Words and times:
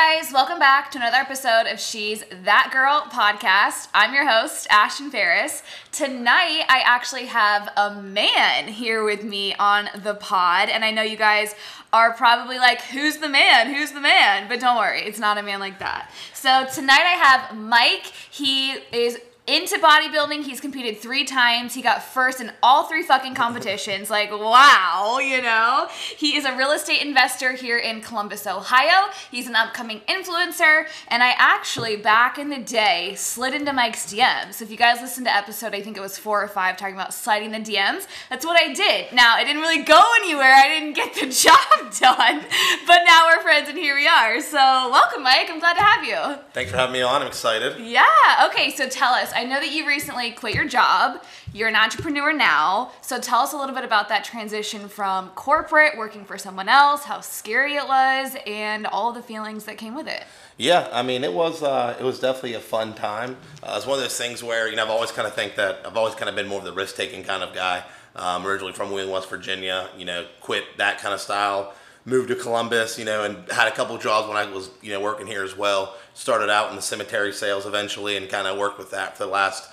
guys, 0.00 0.32
welcome 0.32 0.58
back 0.58 0.90
to 0.90 0.96
another 0.96 1.18
episode 1.18 1.66
of 1.66 1.78
She's 1.78 2.24
That 2.44 2.70
Girl 2.72 3.02
podcast. 3.12 3.88
I'm 3.92 4.14
your 4.14 4.26
host, 4.26 4.66
Ashton 4.70 5.10
Ferris. 5.10 5.62
Tonight, 5.92 6.64
I 6.70 6.80
actually 6.86 7.26
have 7.26 7.70
a 7.76 8.00
man 8.00 8.68
here 8.68 9.04
with 9.04 9.24
me 9.24 9.54
on 9.56 9.90
the 10.02 10.14
pod, 10.14 10.70
and 10.70 10.86
I 10.86 10.90
know 10.90 11.02
you 11.02 11.18
guys 11.18 11.54
are 11.92 12.14
probably 12.14 12.56
like, 12.56 12.80
Who's 12.80 13.18
the 13.18 13.28
man? 13.28 13.74
Who's 13.74 13.92
the 13.92 14.00
man? 14.00 14.48
But 14.48 14.60
don't 14.60 14.78
worry, 14.78 15.02
it's 15.02 15.18
not 15.18 15.36
a 15.36 15.42
man 15.42 15.60
like 15.60 15.80
that. 15.80 16.10
So, 16.32 16.66
tonight 16.72 17.02
I 17.02 17.18
have 17.22 17.54
Mike. 17.58 18.06
He 18.30 18.72
is 18.92 19.18
into 19.50 19.78
bodybuilding. 19.78 20.44
He's 20.44 20.60
competed 20.60 20.98
three 20.98 21.24
times. 21.24 21.74
He 21.74 21.82
got 21.82 22.04
first 22.04 22.40
in 22.40 22.52
all 22.62 22.84
three 22.84 23.02
fucking 23.02 23.34
competitions. 23.34 24.08
Like, 24.20 24.32
wow, 24.32 25.18
you 25.22 25.40
know? 25.40 25.88
He 26.16 26.36
is 26.36 26.44
a 26.44 26.54
real 26.56 26.72
estate 26.72 27.00
investor 27.00 27.52
here 27.52 27.78
in 27.78 28.00
Columbus, 28.02 28.46
Ohio. 28.46 29.10
He's 29.30 29.46
an 29.46 29.54
upcoming 29.54 30.00
influencer. 30.08 30.86
And 31.08 31.22
I 31.22 31.32
actually, 31.38 31.96
back 31.96 32.38
in 32.38 32.50
the 32.50 32.58
day, 32.58 33.14
slid 33.16 33.54
into 33.54 33.72
Mike's 33.72 34.12
DMs. 34.12 34.54
So 34.54 34.64
if 34.64 34.70
you 34.70 34.76
guys 34.76 35.00
listened 35.00 35.26
to 35.26 35.34
episode, 35.34 35.74
I 35.74 35.80
think 35.80 35.96
it 35.96 36.00
was 36.00 36.18
four 36.18 36.42
or 36.42 36.48
five, 36.48 36.76
talking 36.76 36.94
about 36.94 37.14
sliding 37.14 37.52
the 37.52 37.58
DMs, 37.58 38.06
that's 38.28 38.44
what 38.44 38.60
I 38.60 38.72
did. 38.74 39.12
Now, 39.12 39.38
it 39.38 39.44
didn't 39.44 39.62
really 39.62 39.84
go 39.84 40.02
anywhere. 40.22 40.52
I 40.52 40.68
didn't 40.68 40.94
get 40.94 41.14
the 41.14 41.26
job 41.30 41.94
done. 41.98 42.44
But 42.86 43.00
now 43.06 43.26
we're 43.26 43.42
friends 43.42 43.68
and 43.68 43.78
here 43.78 43.94
we 43.94 44.06
are. 44.06 44.40
So 44.40 44.56
welcome, 44.56 45.22
Mike. 45.22 45.48
I'm 45.48 45.60
glad 45.60 45.74
to 45.74 45.82
have 45.82 46.04
you. 46.04 46.42
Thanks 46.52 46.70
for 46.70 46.76
having 46.76 46.92
me 46.92 47.02
on. 47.02 47.22
I'm 47.22 47.28
excited. 47.28 47.80
Yeah. 47.80 48.04
Okay. 48.46 48.70
So 48.70 48.88
tell 48.88 49.14
us. 49.14 49.32
I 49.40 49.44
know 49.44 49.58
that 49.58 49.72
you 49.72 49.86
recently 49.86 50.32
quit 50.32 50.54
your 50.54 50.66
job. 50.66 51.24
You're 51.54 51.68
an 51.68 51.74
entrepreneur 51.74 52.30
now. 52.30 52.92
So 53.00 53.18
tell 53.18 53.38
us 53.38 53.54
a 53.54 53.56
little 53.56 53.74
bit 53.74 53.84
about 53.84 54.10
that 54.10 54.22
transition 54.22 54.86
from 54.86 55.30
corporate, 55.30 55.96
working 55.96 56.26
for 56.26 56.36
someone 56.36 56.68
else, 56.68 57.04
how 57.04 57.22
scary 57.22 57.76
it 57.76 57.88
was, 57.88 58.36
and 58.46 58.86
all 58.86 59.14
the 59.14 59.22
feelings 59.22 59.64
that 59.64 59.78
came 59.78 59.94
with 59.94 60.08
it. 60.08 60.24
Yeah, 60.58 60.90
I 60.92 61.02
mean, 61.02 61.24
it 61.24 61.32
was 61.32 61.62
uh, 61.62 61.96
it 61.98 62.04
was 62.04 62.20
definitely 62.20 62.52
a 62.52 62.60
fun 62.60 62.92
time. 62.92 63.38
Uh, 63.62 63.76
it's 63.78 63.86
one 63.86 63.96
of 63.96 64.04
those 64.04 64.18
things 64.18 64.42
where 64.42 64.68
you 64.68 64.76
know 64.76 64.84
I've 64.84 64.90
always 64.90 65.10
kind 65.10 65.26
of 65.26 65.32
think 65.32 65.54
that 65.54 65.86
I've 65.86 65.96
always 65.96 66.14
kind 66.14 66.28
of 66.28 66.36
been 66.36 66.46
more 66.46 66.58
of 66.58 66.66
the 66.66 66.74
risk 66.74 66.96
taking 66.96 67.24
kind 67.24 67.42
of 67.42 67.54
guy. 67.54 67.82
Um, 68.16 68.46
originally 68.46 68.74
from 68.74 68.92
Wheeling, 68.92 69.10
West 69.10 69.30
Virginia, 69.30 69.88
you 69.96 70.04
know, 70.04 70.26
quit 70.42 70.64
that 70.76 70.98
kind 70.98 71.14
of 71.14 71.20
style 71.20 71.72
moved 72.04 72.28
to 72.28 72.34
Columbus, 72.34 72.98
you 72.98 73.04
know, 73.04 73.24
and 73.24 73.50
had 73.50 73.68
a 73.68 73.72
couple 73.72 73.96
jobs 73.98 74.28
when 74.28 74.36
I 74.36 74.50
was, 74.50 74.70
you 74.82 74.92
know, 74.92 75.00
working 75.00 75.26
here 75.26 75.44
as 75.44 75.56
well. 75.56 75.94
Started 76.14 76.50
out 76.50 76.70
in 76.70 76.76
the 76.76 76.82
cemetery 76.82 77.32
sales 77.32 77.66
eventually 77.66 78.16
and 78.16 78.28
kind 78.28 78.46
of 78.46 78.58
worked 78.58 78.78
with 78.78 78.90
that 78.90 79.16
for 79.16 79.24
the 79.24 79.30
last 79.30 79.70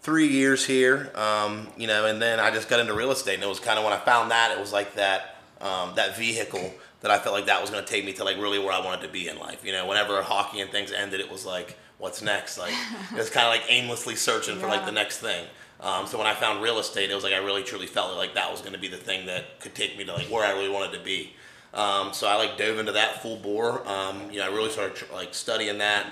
three 0.00 0.28
years 0.28 0.64
here, 0.64 1.10
um, 1.14 1.68
you 1.76 1.86
know, 1.86 2.06
and 2.06 2.22
then 2.22 2.40
I 2.40 2.50
just 2.50 2.68
got 2.68 2.80
into 2.80 2.94
real 2.94 3.10
estate. 3.10 3.34
And 3.34 3.42
it 3.42 3.48
was 3.48 3.60
kind 3.60 3.78
of 3.78 3.84
when 3.84 3.92
I 3.92 3.98
found 3.98 4.30
that, 4.30 4.52
it 4.52 4.60
was 4.60 4.72
like 4.72 4.94
that, 4.94 5.36
um, 5.60 5.94
that 5.96 6.16
vehicle 6.16 6.72
that 7.00 7.10
I 7.10 7.18
felt 7.18 7.34
like 7.34 7.46
that 7.46 7.60
was 7.60 7.70
going 7.70 7.84
to 7.84 7.88
take 7.88 8.04
me 8.04 8.12
to 8.14 8.24
like 8.24 8.36
really 8.36 8.58
where 8.58 8.72
I 8.72 8.84
wanted 8.84 9.02
to 9.02 9.12
be 9.12 9.28
in 9.28 9.38
life. 9.38 9.64
You 9.64 9.72
know, 9.72 9.86
whenever 9.86 10.22
hockey 10.22 10.60
and 10.60 10.70
things 10.70 10.92
ended, 10.92 11.20
it 11.20 11.30
was 11.30 11.44
like, 11.44 11.76
what's 11.98 12.22
next? 12.22 12.58
Like, 12.58 12.72
it 13.12 13.18
was 13.18 13.30
kind 13.30 13.46
of 13.46 13.52
like 13.52 13.70
aimlessly 13.70 14.16
searching 14.16 14.56
yeah. 14.56 14.62
for 14.62 14.68
like 14.68 14.84
the 14.84 14.92
next 14.92 15.18
thing. 15.18 15.46
Um, 15.80 16.06
so 16.06 16.18
when 16.18 16.26
I 16.26 16.34
found 16.34 16.62
real 16.62 16.78
estate, 16.78 17.10
it 17.10 17.14
was 17.14 17.22
like 17.22 17.34
I 17.34 17.38
really 17.38 17.62
truly 17.62 17.86
felt 17.86 18.16
like 18.16 18.34
that 18.34 18.50
was 18.50 18.60
going 18.60 18.72
to 18.72 18.80
be 18.80 18.88
the 18.88 18.96
thing 18.96 19.26
that 19.26 19.60
could 19.60 19.74
take 19.74 19.96
me 19.96 20.04
to 20.04 20.12
like 20.12 20.26
where 20.26 20.44
I 20.44 20.52
really 20.52 20.70
wanted 20.70 20.96
to 20.98 21.04
be. 21.04 21.34
Um, 21.74 22.12
so 22.12 22.26
I 22.26 22.36
like 22.36 22.56
dove 22.56 22.78
into 22.78 22.92
that 22.92 23.22
full 23.22 23.36
bore. 23.36 23.86
Um, 23.86 24.30
you 24.30 24.38
know, 24.38 24.50
I 24.50 24.54
really 24.54 24.70
started 24.70 25.04
like 25.12 25.34
studying 25.34 25.78
that, 25.78 26.06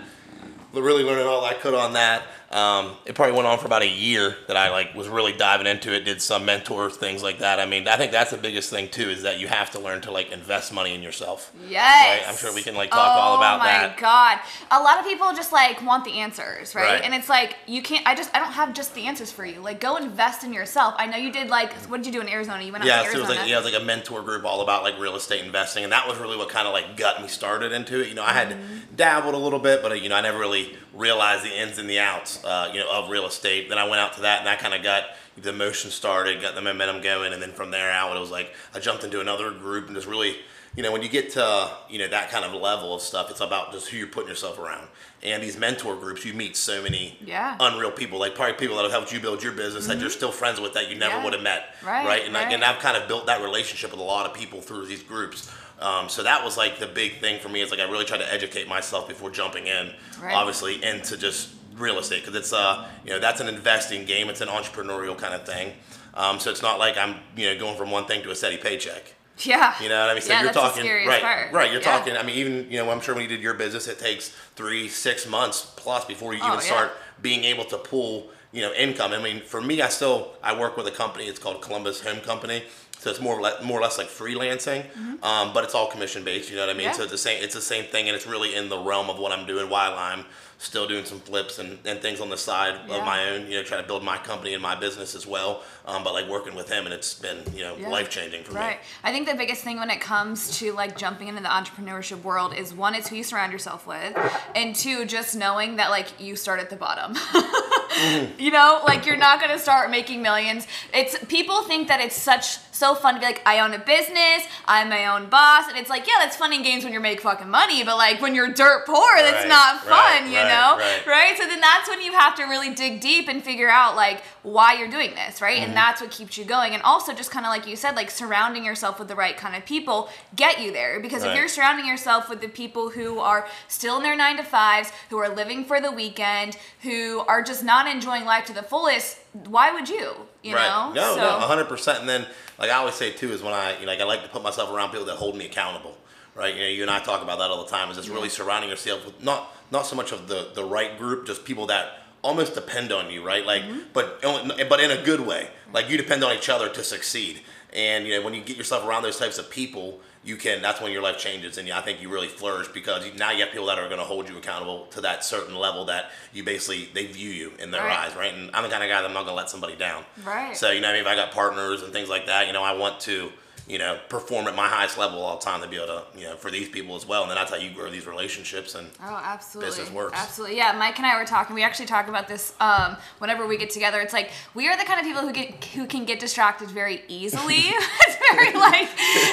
really 0.72 1.02
learning 1.02 1.26
all 1.26 1.44
I 1.44 1.54
could 1.54 1.74
on 1.74 1.94
that. 1.94 2.24
Um, 2.50 2.92
it 3.05 3.16
probably 3.16 3.34
went 3.34 3.48
on 3.48 3.58
for 3.58 3.66
about 3.66 3.83
a 3.83 3.89
year 3.89 4.36
that 4.47 4.56
I 4.56 4.70
like 4.70 4.94
was 4.94 5.08
really 5.08 5.33
diving 5.33 5.66
into 5.66 5.92
it. 5.92 6.05
Did 6.05 6.22
some 6.22 6.44
mentor 6.44 6.91
things 6.91 7.20
like 7.22 7.41
that. 7.41 7.58
I 7.58 7.66
mean, 7.66 7.89
I 7.89 7.97
think 7.97 8.12
that's 8.12 8.30
the 8.30 8.36
biggest 8.36 8.70
thing 8.70 8.89
too 8.89 9.11
is 9.11 9.22
that 9.22 9.41
you 9.41 9.48
have 9.48 9.70
to 9.72 9.80
learn 9.80 10.00
to 10.02 10.12
like 10.12 10.30
invest 10.30 10.72
money 10.72 10.94
in 10.94 11.02
yourself. 11.02 11.52
Yes. 11.69 12.20
Right? 12.20 12.28
I'm 12.28 12.36
sure 12.36 12.55
we 12.55 12.62
can 12.62 12.77
like 12.77 12.91
talk 12.91 13.17
oh, 13.17 13.20
all 13.20 13.36
about 13.39 13.62
that. 13.64 13.84
Oh 13.84 13.94
my 13.94 14.00
god, 14.00 14.39
a 14.70 14.80
lot 14.80 15.00
of 15.00 15.05
people 15.05 15.33
just 15.34 15.52
like 15.52 15.84
want 15.84 16.05
the 16.05 16.12
answers, 16.12 16.74
right? 16.77 16.84
right? 16.84 17.02
And 17.02 17.14
it's 17.14 17.28
like 17.28 17.56
you 17.67 17.83
can't. 17.83 18.06
I 18.06 18.14
just 18.14 18.34
I 18.34 18.39
don't 18.39 18.52
have 18.52 18.72
just 18.74 18.94
the 18.94 19.06
answers 19.06 19.33
for 19.33 19.44
you. 19.44 19.61
Like 19.61 19.80
go 19.80 19.97
invest 19.97 20.44
in 20.44 20.52
yourself. 20.52 20.95
I 20.98 21.07
know 21.07 21.17
you 21.17 21.33
did 21.33 21.48
like 21.48 21.73
what 21.89 21.96
did 21.96 22.07
you 22.07 22.13
do 22.13 22.20
in 22.20 22.28
Arizona? 22.28 22.63
You 22.63 22.70
went 22.70 22.84
yeah, 22.84 23.01
out 23.01 23.02
to 23.02 23.08
Arizona. 23.08 23.24
So 23.27 23.33
it 23.33 23.34
was 23.34 23.39
like 23.40 23.48
yeah, 23.48 23.58
it 23.58 23.64
was 23.64 23.73
like 23.73 23.83
a 23.83 23.84
mentor 23.84 24.23
group 24.23 24.45
all 24.45 24.61
about 24.61 24.84
like 24.84 24.96
real 25.01 25.17
estate 25.17 25.45
investing, 25.45 25.83
and 25.83 25.92
that 25.92 26.07
was 26.07 26.18
really 26.18 26.36
what 26.36 26.48
kind 26.48 26.68
of 26.68 26.73
like 26.73 26.96
got 26.96 27.20
me 27.20 27.27
started 27.27 27.73
into 27.73 28.01
it. 28.01 28.08
You 28.08 28.14
know, 28.14 28.24
I 28.24 28.33
had 28.33 28.51
mm-hmm. 28.51 28.95
dabbled 28.95 29.34
a 29.34 29.39
little 29.39 29.58
bit, 29.58 29.83
but 29.83 30.01
you 30.01 30.08
know, 30.08 30.14
I 30.14 30.20
never 30.20 30.39
really 30.39 30.77
realized 30.96 31.45
the 31.45 31.57
ins 31.57 31.79
and 31.79 31.89
the 31.89 31.98
outs, 31.98 32.42
uh, 32.45 32.70
you 32.73 32.80
know, 32.80 32.90
of 32.90 33.11
real 33.11 33.27
estate. 33.27 33.68
Then 33.68 33.79
I 33.79 33.84
went 33.89 34.01
out 34.01 34.14
to 34.14 34.23
that, 34.23 34.40
and 34.40 34.48
I 34.48 34.57
kind 34.57 34.74
of 34.74 34.83
got 34.83 35.05
the 35.36 35.52
motion 35.52 35.90
started, 35.90 36.40
got 36.40 36.55
the 36.55 36.62
momentum 36.62 37.02
going, 37.02 37.33
and 37.33 37.42
then 37.42 37.52
from 37.52 37.70
there 37.70 37.90
out, 37.90 38.17
it 38.17 38.20
was 38.20 38.30
like 38.30 38.55
I 38.74 38.80
jumped 38.80 39.05
into 39.05 39.20
another 39.20 39.51
group 39.51 39.86
and 39.86 39.95
just 39.95 40.07
really, 40.07 40.36
you 40.74 40.83
know, 40.83 40.92
when 40.92 41.02
you 41.02 41.08
get 41.08 41.30
to 41.33 41.70
you 41.90 41.98
know 41.98 42.08
that 42.08 42.30
kind 42.30 42.45
of 42.45 42.55
level 42.55 42.95
of 42.95 43.02
stuff, 43.02 43.30
it's 43.30 43.40
about 43.40 43.73
just 43.73 43.89
who 43.89 43.98
you're 43.98 44.07
putting 44.07 44.29
yourself 44.29 44.58
around. 44.58 44.89
And 45.23 45.42
these 45.42 45.58
mentor 45.58 45.96
groups, 45.96 46.24
you 46.24 46.34
meet 46.34 46.57
so 46.57 46.83
many 46.83 47.18
yeah. 47.24 47.57
unreal 47.61 47.90
people, 47.90 48.18
like 48.18 48.34
probably 48.34 48.55
people 48.55 48.77
that 48.77 48.83
have 48.83 48.92
helped 48.92 49.13
you 49.13 49.20
build 49.20 49.42
your 49.42 49.52
business 49.52 49.84
mm-hmm. 49.84 49.92
that 49.92 49.98
you're 49.98 50.08
mm-hmm. 50.08 50.17
still 50.17 50.33
friends 50.33 50.61
with 50.61 50.74
that 50.74 50.89
you 50.90 50.96
never 50.96 51.17
yeah. 51.17 51.24
would 51.24 51.33
have 51.33 51.42
met, 51.42 51.74
right? 51.84 52.07
Right, 52.07 52.24
and, 52.24 52.34
right. 52.34 52.46
I, 52.46 52.52
and 52.52 52.64
I've 52.64 52.80
kind 52.80 52.96
of 52.96 53.08
built 53.08 53.27
that 53.27 53.42
relationship 53.42 53.90
with 53.90 54.01
a 54.01 54.05
lot 54.05 54.27
of 54.27 54.34
people 54.34 54.61
through 54.61 54.86
these 54.86 55.02
groups. 55.02 55.51
Um, 55.79 56.09
so 56.09 56.23
that 56.23 56.42
was 56.42 56.57
like 56.57 56.79
the 56.79 56.87
big 56.87 57.19
thing 57.19 57.39
for 57.41 57.48
me. 57.48 57.61
Is 57.61 57.70
like 57.70 57.81
I 57.81 57.85
really 57.85 58.05
tried 58.05 58.19
to 58.19 58.33
educate 58.33 58.69
myself 58.69 59.09
before 59.09 59.31
jumping 59.31 59.67
in, 59.67 59.92
right. 60.23 60.35
obviously, 60.35 60.83
into 60.83 61.17
just 61.17 61.51
real 61.77 61.98
estate 61.98 62.23
because 62.25 62.35
it's 62.35 62.55
uh 62.55 62.89
you 63.05 63.11
know 63.11 63.19
that's 63.19 63.41
an 63.41 63.48
investing 63.48 64.07
game. 64.07 64.29
It's 64.29 64.41
an 64.41 64.48
entrepreneurial 64.48 65.17
kind 65.17 65.35
of 65.35 65.45
thing. 65.45 65.73
Um, 66.14 66.41
so 66.41 66.51
it's 66.51 66.63
not 66.63 66.79
like 66.79 66.97
I'm 66.97 67.17
you 67.37 67.47
know 67.47 67.59
going 67.59 67.77
from 67.77 67.91
one 67.91 68.07
thing 68.07 68.23
to 68.23 68.31
a 68.31 68.35
steady 68.35 68.57
paycheck. 68.57 69.14
Yeah. 69.39 69.75
You 69.83 69.91
know 69.91 70.01
what 70.01 70.11
I 70.11 70.14
mean? 70.14 70.23
So 70.23 70.33
yeah, 70.33 70.42
you're 70.45 70.53
talking 70.53 70.87
right, 70.87 71.20
part. 71.20 71.53
right. 71.53 71.70
You're 71.70 71.83
yeah. 71.83 71.98
talking. 71.98 72.17
I 72.17 72.23
mean, 72.23 72.37
even 72.37 72.70
you 72.70 72.79
know, 72.79 72.91
I'm 72.91 73.01
sure 73.01 73.14
when 73.14 73.23
you 73.23 73.29
did 73.29 73.43
your 73.43 73.55
business, 73.55 73.87
it 73.87 73.98
takes 73.98 74.31
three, 74.55 74.89
six 74.89 75.29
months 75.29 75.73
plus 75.77 76.05
before 76.07 76.33
you 76.33 76.41
oh, 76.43 76.47
even 76.47 76.61
yeah. 76.61 76.64
start 76.64 76.93
being 77.20 77.45
able 77.45 77.64
to 77.67 77.77
pull 77.77 78.31
you 78.53 78.63
know 78.63 78.73
income. 78.73 79.13
I 79.13 79.23
mean, 79.23 79.43
for 79.43 79.61
me, 79.61 79.83
I 79.83 79.89
still 79.89 80.33
I 80.43 80.58
work 80.58 80.77
with 80.77 80.87
a 80.87 80.91
company. 80.91 81.27
It's 81.27 81.39
called 81.39 81.61
Columbus 81.61 82.01
Home 82.01 82.20
Company. 82.20 82.64
So 82.98 83.11
it's 83.11 83.20
more 83.20 83.39
more 83.62 83.79
or 83.79 83.83
less 83.83 83.98
like 83.98 84.08
freelancing, 84.08 84.83
mm-hmm. 84.90 85.23
um, 85.23 85.52
but 85.52 85.62
it's 85.64 85.74
all 85.74 85.86
commission 85.86 86.24
based. 86.24 86.51
You 86.51 86.57
know 86.57 86.67
what 86.67 86.74
I 86.74 86.79
mean? 86.79 86.86
Yeah. 86.86 86.92
So 86.92 87.02
it's 87.02 87.12
the 87.12 87.18
same. 87.18 87.42
It's 87.42 87.55
the 87.55 87.61
same 87.61 87.84
thing, 87.84 88.08
and 88.08 88.17
it's 88.17 88.27
really 88.27 88.55
in 88.55 88.68
the 88.68 88.79
realm 88.79 89.11
of 89.11 89.18
what 89.18 89.33
I'm 89.33 89.46
doing 89.46 89.68
while 89.70 89.95
I'm 89.95 90.24
still 90.58 90.89
doing 90.89 91.05
some 91.05 91.20
flips 91.20 91.58
and, 91.58 91.79
and 91.84 92.01
things 92.01 92.18
on 92.18 92.30
the 92.30 92.36
side 92.39 92.80
Yeah. 92.89 92.96
of 92.96 93.05
my 93.05 93.29
own. 93.29 93.46
You 93.48 93.58
know, 93.58 93.62
trying 93.62 93.83
to 93.83 93.86
build 93.86 94.02
my 94.02 94.17
company 94.17 94.55
and 94.55 94.62
my 94.62 94.74
business 94.74 95.14
as 95.14 95.27
well. 95.27 95.62
Um, 95.84 96.02
but 96.02 96.14
like 96.14 96.29
working 96.29 96.55
with 96.57 96.68
him, 96.70 96.84
and 96.86 96.95
it's 96.95 97.14
been 97.14 97.39
you 97.55 97.61
know 97.61 97.77
Yeah. 97.79 97.90
life 97.90 98.08
changing 98.11 98.42
for 98.45 98.55
Right. 98.55 98.79
me. 98.79 98.86
I 99.05 99.13
think 99.13 99.28
the 99.28 99.34
biggest 99.34 99.63
thing 99.63 99.78
when 99.78 99.90
it 99.90 100.01
comes 100.01 100.58
to 100.58 100.73
like 100.73 100.96
jumping 100.96 101.28
into 101.28 101.42
the 101.42 101.48
entrepreneurship 101.48 102.23
world 102.23 102.55
is 102.55 102.73
one, 102.74 102.95
it's 102.95 103.08
who 103.08 103.17
you 103.17 103.24
surround 103.24 103.52
yourself 103.52 103.86
with, 103.86 104.17
and 104.55 104.74
two, 104.74 105.05
just 105.05 105.36
knowing 105.36 105.77
that 105.77 105.90
like 105.90 106.18
you 106.18 106.34
start 106.34 106.58
at 106.61 106.70
the 106.70 106.77
bottom. 106.77 107.14
You 108.39 108.51
know, 108.51 108.83
like 108.86 109.07
you're 109.07 109.17
not 109.17 109.40
gonna 109.40 109.58
start 109.58 109.90
making 109.90 110.23
millions. 110.23 110.67
It's 110.92 111.17
people 111.27 111.62
think 111.62 111.89
that 111.89 112.01
it's 112.01 112.14
such 112.14 112.58
so 112.70 112.95
fun 112.95 113.14
to 113.14 113.20
be 113.20 113.27
like, 113.27 113.42
I 113.46 113.61
own 113.61 113.73
a 113.73 113.79
business, 113.79 114.46
I'm 114.67 114.90
my 114.90 115.07
own 115.07 115.29
boss, 115.30 115.68
and 115.68 115.79
it's 115.79 115.89
like, 115.89 116.07
yeah, 116.07 116.14
that's 116.20 116.36
fun 116.36 116.52
in 116.52 116.62
games 116.62 116.84
when 116.84 116.92
you 116.92 117.01
make 117.01 117.20
fucking 117.23 117.48
money, 117.48 117.83
but 117.83 117.96
like 117.96 118.20
when 118.20 118.34
you're 118.34 118.52
dirt 118.52 118.84
poor, 118.86 119.08
that's 119.17 119.45
Right, 119.45 119.48
not 119.48 119.80
fun, 119.80 119.90
right, 119.90 120.30
you 120.30 120.36
right, 120.36 120.48
know, 120.48 121.11
right. 121.11 121.36
So 121.39 121.46
then 121.46 121.61
that's 121.61 121.89
when 121.89 122.02
you 122.02 122.12
have 122.12 122.34
to 122.36 122.45
really 122.45 122.74
dig 122.74 123.01
deep 123.01 123.29
and 123.29 123.42
figure 123.42 123.70
out 123.70 123.96
like 123.96 124.23
why 124.46 124.74
you're 124.74 124.89
doing 124.89 125.12
this, 125.17 125.42
right? 125.42 125.57
Mm-hmm. 125.57 125.70
And 125.70 125.77
that's 125.77 126.01
what 126.01 126.12
keeps 126.12 126.39
you 126.39 126.45
going. 126.45 126.73
And 126.73 126.80
also 126.84 127.12
just 127.12 127.33
kind 127.33 127.45
of 127.45 127.51
like 127.51 127.67
you 127.67 127.74
said, 127.74 127.96
like 127.96 128.12
surrounding 128.12 128.64
yourself 128.64 129.00
with 129.00 129.08
the 129.08 129.17
right 129.17 129.37
kind 129.37 129.56
of 129.56 129.67
people 129.67 130.08
get 130.37 130.61
you 130.61 130.70
there. 130.70 131.00
Because 131.00 131.25
if 131.25 131.34
you're 131.34 131.49
surrounding 131.49 131.84
yourself 131.84 132.31
with 132.31 132.40
the 132.40 132.46
people 132.46 132.90
who 132.90 133.19
are 133.19 133.49
still 133.67 133.96
in 133.96 134.05
their 134.05 134.14
nine 134.14 134.37
to 134.37 134.44
fives, 134.44 134.93
who 135.11 135.19
are 135.19 135.29
living 135.29 135.64
for 135.64 135.81
the 135.81 135.90
weekend, 135.90 136.56
who 136.82 137.25
are 137.26 137.43
just 137.43 137.64
not 137.64 137.88
enjoying 137.93 138.25
life 138.25 138.44
to 138.44 138.52
the 138.52 138.62
fullest, 138.62 139.19
why 139.49 139.73
would 139.73 139.88
you? 139.88 140.12
You 140.44 140.55
right. 140.55 140.69
know? 140.69 140.93
No, 140.93 141.14
So- 141.17 141.20
no, 141.20 141.40
hundred 141.40 141.64
percent. 141.64 141.99
And 141.99 142.08
then, 142.08 142.25
like 142.56 142.70
I 142.70 142.75
always 142.75 142.94
say 142.94 143.11
too, 143.11 143.32
is 143.32 143.43
when 143.43 143.52
I, 143.52 143.73
you 143.81 143.87
know, 143.87 143.90
like 143.90 144.00
I 144.00 144.05
like 144.05 144.23
to 144.23 144.28
put 144.28 144.44
myself 144.44 144.70
around 144.70 144.90
people 144.90 145.06
that 145.06 145.17
hold 145.17 145.37
me 145.37 145.46
accountable. 145.46 145.99
Right. 146.37 146.55
You 146.55 146.61
know, 146.61 146.69
you 146.69 146.82
and 146.82 146.90
I 146.90 147.00
talk 147.00 147.20
about 147.20 147.38
that 147.38 147.50
all 147.50 147.64
the 147.64 147.70
time. 147.70 147.90
Is 147.90 147.96
just 147.96 148.11
really 148.11 148.28
surrounding 148.28 148.70
yourself 148.70 149.04
with 149.06 149.25
not 149.25 149.50
not 149.72 149.87
so 149.87 149.96
much 149.96 150.12
of 150.12 150.28
the 150.28 150.50
the 150.54 150.64
right 150.64 150.96
group, 150.98 151.26
just 151.26 151.44
people 151.44 151.66
that 151.66 152.06
almost 152.22 152.54
depend 152.54 152.92
on 152.92 153.10
you. 153.10 153.22
Right. 153.24 153.44
Like, 153.46 153.62
Mm-hmm. 153.62 153.80
but 153.92 154.20
but 154.68 154.80
in 154.80 154.90
a 154.90 155.02
good 155.02 155.20
way. 155.20 155.48
Like 155.72 155.90
you 155.90 155.96
depend 155.96 156.22
on 156.24 156.34
each 156.36 156.48
other 156.48 156.68
to 156.68 156.82
succeed. 156.84 157.40
And 157.74 158.06
you 158.06 158.16
know, 158.16 158.22
when 158.24 158.32
you 158.34 158.42
get 158.42 158.56
yourself 158.56 158.84
around 158.86 159.02
those 159.02 159.18
types 159.18 159.38
of 159.38 159.50
people, 159.50 160.00
you 160.24 160.36
can. 160.36 160.62
That's 160.62 160.80
when 160.80 160.92
your 160.92 161.02
life 161.02 161.18
changes, 161.18 161.58
and 161.58 161.70
I 161.70 161.80
think 161.82 162.00
you 162.02 162.08
really 162.08 162.28
flourish 162.28 162.68
because 162.68 163.06
you, 163.06 163.12
now 163.14 163.30
you 163.32 163.40
have 163.44 163.50
people 163.50 163.66
that 163.66 163.78
are 163.78 163.86
going 163.86 163.98
to 164.00 164.04
hold 164.04 164.28
you 164.28 164.36
accountable 164.38 164.86
to 164.86 165.00
that 165.02 165.24
certain 165.24 165.54
level 165.54 165.84
that 165.86 166.10
you 166.32 166.42
basically 166.42 166.88
they 166.94 167.06
view 167.06 167.30
you 167.30 167.52
in 167.60 167.70
their 167.70 167.82
Right. 167.82 168.08
eyes, 168.08 168.16
right? 168.16 168.32
And 168.34 168.50
I'm 168.54 168.62
the 168.64 168.69
kind 168.70 168.82
of 168.82 168.88
guy 168.88 169.00
that 169.02 169.06
I'm 169.06 169.12
not 169.14 169.20
going 169.24 169.34
to 169.36 169.40
let 169.42 169.50
somebody 169.50 169.76
down. 169.76 170.04
Right. 170.24 170.56
So 170.56 170.70
you 170.70 170.80
know, 170.80 170.88
what 170.88 170.94
I 170.94 170.98
mean, 170.98 171.06
if 171.06 171.12
I 171.12 171.16
got 171.16 171.32
partners 171.32 171.82
and 171.82 171.92
things 171.92 172.08
like 172.08 172.26
that, 172.26 172.46
you 172.46 172.52
know, 172.52 172.62
I 172.62 172.72
want 172.72 172.98
to, 173.00 173.30
you 173.66 173.78
know, 173.78 173.98
perform 174.08 174.46
at 174.46 174.54
my 174.54 174.68
highest 174.68 174.96
level 174.96 175.20
all 175.20 175.38
the 175.38 175.44
time 175.44 175.60
to 175.60 175.66
be 175.68 175.76
able 175.76 175.86
to, 175.88 176.02
you 176.16 176.24
know, 176.24 176.36
for 176.36 176.50
these 176.50 176.68
people 176.68 176.94
as 176.94 177.04
well. 177.06 177.22
And 177.22 177.30
then 177.30 177.36
that's 177.36 177.50
how 177.50 177.56
you 177.56 177.70
grow 177.70 177.90
these 177.90 178.06
relationships. 178.06 178.74
And 178.74 178.88
Oh, 179.02 179.20
absolutely. 179.24 179.70
business 179.70 179.90
works. 179.90 180.12
Absolutely. 180.16 180.56
Yeah, 180.56 180.72
Mike 180.78 180.98
and 180.98 181.06
I 181.06 181.18
were 181.18 181.24
talking. 181.26 181.54
We 181.54 181.64
actually 181.64 181.86
talk 181.86 182.08
about 182.08 182.28
this 182.28 182.54
um, 182.60 182.96
whenever 183.18 183.46
we 183.46 183.56
get 183.58 183.70
together. 183.70 184.00
It's 184.00 184.12
like 184.12 184.30
we 184.54 184.68
are 184.68 184.76
the 184.76 184.84
kind 184.84 185.00
of 185.00 185.06
people 185.06 185.22
who 185.22 185.32
get 185.32 185.64
who 185.64 185.86
can 185.86 186.04
get 186.04 186.20
distracted 186.20 186.70
very 186.70 187.02
easily. 187.08 187.54
it's 187.66 188.16
very 188.32 188.52
like 188.52 188.88